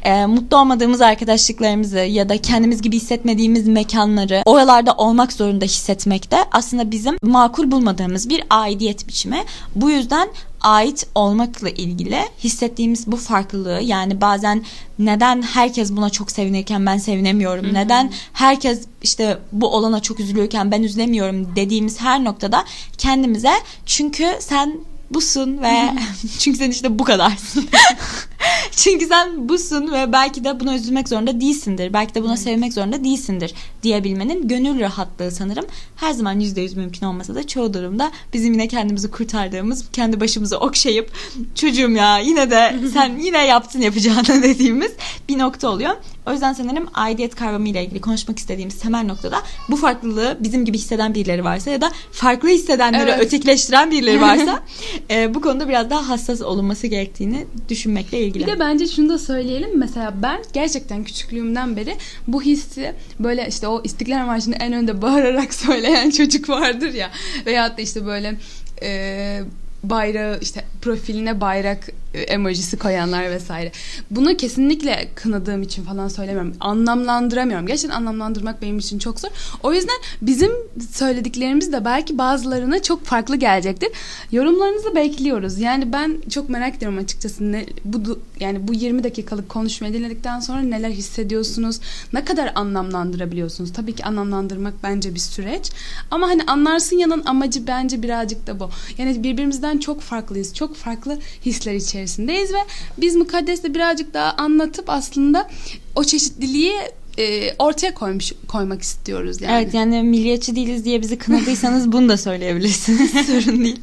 e, 0.02 0.26
mutlu 0.26 0.56
olmadığımız 0.56 1.00
arkadaşlıklarımızı 1.00 1.98
ya 1.98 2.28
da 2.28 2.38
kendimiz 2.38 2.82
gibi 2.82 2.96
hissetmediğimiz 2.96 3.68
mekanları 3.68 4.42
oralarda 4.44 4.92
olmak 4.92 5.32
zorunda 5.32 5.64
hissetmek 5.64 6.30
de 6.30 6.36
aslında 6.52 6.90
bizim 6.90 7.16
makul 7.22 7.70
bulmadığımız 7.70 8.28
bir 8.28 8.44
aidiyet 8.50 9.08
biçimi. 9.08 9.44
Bu 9.74 9.90
yüzden 9.90 10.28
ait 10.62 11.06
olmakla 11.14 11.70
ilgili 11.70 12.18
hissettiğimiz 12.44 13.06
bu 13.06 13.16
farklılığı 13.16 13.80
yani 13.82 14.20
bazen 14.20 14.64
neden 14.98 15.42
herkes 15.42 15.92
buna 15.92 16.10
çok 16.10 16.30
sevinirken 16.30 16.86
ben 16.86 16.98
sevinemiyorum 16.98 17.64
Hı-hı. 17.64 17.74
neden 17.74 18.12
herkes 18.32 18.82
işte 19.02 19.38
bu 19.52 19.68
olana 19.68 20.00
çok 20.00 20.20
üzülüyorken 20.20 20.70
ben 20.70 20.82
üzülemiyorum 20.82 21.56
dediğimiz 21.56 22.00
her 22.00 22.24
noktada 22.24 22.64
kendimize 22.98 23.52
çünkü 23.86 24.26
sen 24.40 24.80
busun 25.10 25.62
ve 25.62 25.92
çünkü 26.38 26.58
sen 26.58 26.70
işte 26.70 26.98
bu 26.98 27.04
kadarsın. 27.04 27.68
çünkü 28.76 29.06
sen 29.06 29.48
busun 29.48 29.92
ve 29.92 30.12
belki 30.12 30.44
de 30.44 30.60
buna 30.60 30.74
üzülmek 30.74 31.08
zorunda 31.08 31.40
değilsindir. 31.40 31.92
Belki 31.92 32.14
de 32.14 32.22
buna 32.22 32.36
sevmek 32.36 32.72
zorunda 32.72 33.04
değilsindir 33.04 33.54
diyebilmenin 33.82 34.48
gönül 34.48 34.80
rahatlığı 34.80 35.30
sanırım 35.30 35.64
her 35.96 36.12
zaman 36.12 36.40
yüzde 36.40 36.60
yüz 36.60 36.76
mümkün 36.76 37.06
olmasa 37.06 37.34
da 37.34 37.46
çoğu 37.46 37.74
durumda 37.74 38.12
bizim 38.32 38.52
yine 38.52 38.68
kendimizi 38.68 39.10
kurtardığımız, 39.10 39.84
kendi 39.92 40.20
başımızı 40.20 40.58
okşayıp 40.58 41.12
çocuğum 41.54 41.90
ya 41.90 42.18
yine 42.18 42.50
de 42.50 42.74
sen 42.92 43.18
yine 43.18 43.46
yaptın 43.46 43.80
yapacağını 43.80 44.28
dediğimiz 44.42 44.92
bir 45.28 45.38
nokta 45.38 45.68
oluyor. 45.68 45.96
O 46.26 46.32
yüzden 46.32 46.52
sanırım 46.52 46.86
aidiyet 46.94 47.34
kavramı 47.34 47.68
ile 47.68 47.84
ilgili 47.84 48.00
konuşmak 48.00 48.38
istediğimiz 48.38 48.78
temel 48.78 49.04
noktada 49.04 49.42
bu 49.68 49.76
farklılığı 49.76 50.36
bizim 50.40 50.64
gibi 50.64 50.78
hisseden 50.78 51.14
birileri 51.14 51.44
varsa 51.44 51.70
ya 51.70 51.80
da 51.80 51.92
farklı 52.12 52.48
hissedenleri 52.48 53.10
evet. 53.10 53.22
ötekileştiren 53.22 53.90
birileri 53.90 54.20
varsa 54.20 54.62
e, 55.10 55.34
bu 55.34 55.40
konuda 55.40 55.68
biraz 55.68 55.90
daha 55.90 56.08
hassas 56.08 56.42
olunması 56.42 56.86
gerektiğini 56.86 57.46
düşünmekle 57.68 58.20
ilgili. 58.20 58.46
Bir 58.46 58.52
de 58.52 58.60
bence 58.60 58.86
şunu 58.86 59.08
da 59.08 59.18
söyleyelim. 59.18 59.78
Mesela 59.78 60.14
ben 60.22 60.42
gerçekten 60.52 61.04
küçüklüğümden 61.04 61.76
beri 61.76 61.96
bu 62.28 62.42
hissi 62.42 62.94
böyle 63.20 63.46
işte 63.48 63.68
o 63.68 63.82
İstiklal 63.84 64.26
Marşı'nı 64.26 64.54
en 64.54 64.72
önde 64.72 65.02
bağırarak 65.02 65.54
söyleyen 65.64 66.10
çocuk 66.10 66.48
vardır 66.48 66.94
ya. 66.94 67.10
Veyahut 67.46 67.78
da 67.78 67.82
işte 67.82 68.06
böyle 68.06 68.34
e, 68.82 69.40
bayrağı 69.84 70.38
işte 70.40 70.64
profiline 70.82 71.40
bayrak 71.40 71.88
emojisi 72.14 72.78
koyanlar 72.78 73.30
vesaire. 73.30 73.72
Bunu 74.10 74.36
kesinlikle 74.36 75.08
kınadığım 75.14 75.62
için 75.62 75.84
falan 75.84 76.08
söylemiyorum. 76.08 76.54
Anlamlandıramıyorum. 76.60 77.66
Gerçekten 77.66 77.96
anlamlandırmak 77.96 78.62
benim 78.62 78.78
için 78.78 78.98
çok 78.98 79.20
zor. 79.20 79.28
O 79.62 79.72
yüzden 79.72 79.96
bizim 80.22 80.52
söylediklerimiz 80.92 81.72
de 81.72 81.84
belki 81.84 82.18
bazılarına 82.18 82.82
çok 82.82 83.04
farklı 83.04 83.36
gelecektir. 83.36 83.88
Yorumlarınızı 84.32 84.94
bekliyoruz. 84.94 85.58
Yani 85.58 85.92
ben 85.92 86.22
çok 86.30 86.48
merak 86.48 86.76
ediyorum 86.76 86.98
açıkçası 86.98 87.52
ne, 87.52 87.66
bu 87.84 88.18
yani 88.40 88.68
bu 88.68 88.74
20 88.74 89.04
dakikalık 89.04 89.48
konuşmayı 89.48 89.94
dinledikten 89.94 90.40
sonra 90.40 90.60
neler 90.60 90.90
hissediyorsunuz? 90.90 91.80
Ne 92.12 92.24
kadar 92.24 92.52
anlamlandırabiliyorsunuz? 92.54 93.72
Tabii 93.72 93.94
ki 93.94 94.04
anlamlandırmak 94.04 94.74
bence 94.82 95.14
bir 95.14 95.20
süreç. 95.20 95.70
Ama 96.10 96.28
hani 96.28 96.42
anlarsın 96.42 96.96
yanın 96.96 97.22
amacı 97.26 97.66
bence 97.66 98.02
birazcık 98.02 98.46
da 98.46 98.60
bu. 98.60 98.70
Yani 98.98 99.22
birbirimizden 99.22 99.78
çok 99.78 100.00
farklıyız. 100.00 100.54
Çok 100.54 100.76
farklı 100.76 101.18
hisler 101.44 101.74
içerisindeyiz 101.74 102.01
içerisindeyiz 102.02 102.52
ve 102.52 102.58
biz 102.98 103.16
mukaddesle 103.16 103.74
birazcık 103.74 104.14
daha 104.14 104.32
anlatıp 104.32 104.90
aslında 104.90 105.48
o 105.94 106.04
çeşitliliği 106.04 106.72
e, 107.18 107.54
ortaya 107.58 107.94
koymuş 107.94 108.32
koymak 108.48 108.82
istiyoruz 108.82 109.40
yani. 109.40 109.52
Evet 109.52 109.74
yani 109.74 110.02
milliyetçi 110.02 110.56
değiliz 110.56 110.84
diye 110.84 111.02
bizi 111.02 111.18
kınadıysanız 111.18 111.92
bunu 111.92 112.08
da 112.08 112.16
söyleyebilirsiniz. 112.16 113.12
Sorun 113.26 113.64
değil. 113.64 113.80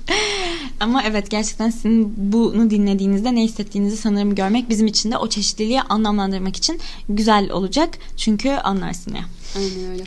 Ama 0.80 1.04
evet 1.04 1.30
gerçekten 1.30 1.70
sizin 1.70 2.14
bunu 2.18 2.70
dinlediğinizde 2.70 3.36
ne 3.36 3.44
hissettiğinizi 3.44 3.98
sanırım 3.98 4.36
görmek 4.36 4.70
bizim 4.70 4.88
için 4.88 5.12
de 5.12 5.18
o 5.18 5.30
çeşitliliği 5.30 5.82
anlamlandırmak 5.82 6.56
için 6.56 6.80
güzel 7.10 7.52
olacak. 7.52 7.90
Çünkü 8.18 8.50
anlarsın 8.50 9.14
ya. 9.16 9.24
Aynen 9.56 9.92
öyle. 9.92 10.04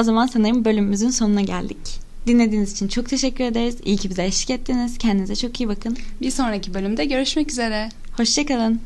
O 0.00 0.02
zaman 0.02 0.26
sanırım 0.26 0.64
bölümümüzün 0.64 1.10
sonuna 1.10 1.40
geldik. 1.40 2.02
Dinlediğiniz 2.26 2.72
için 2.72 2.88
çok 2.88 3.08
teşekkür 3.08 3.44
ederiz. 3.44 3.76
İyi 3.84 3.96
ki 3.96 4.10
bize 4.10 4.24
eşlik 4.24 4.50
ettiniz. 4.50 4.98
Kendinize 4.98 5.36
çok 5.36 5.60
iyi 5.60 5.68
bakın. 5.68 5.96
Bir 6.20 6.30
sonraki 6.30 6.74
bölümde 6.74 7.04
görüşmek 7.04 7.50
üzere. 7.50 7.88
Hoşçakalın. 8.16 8.80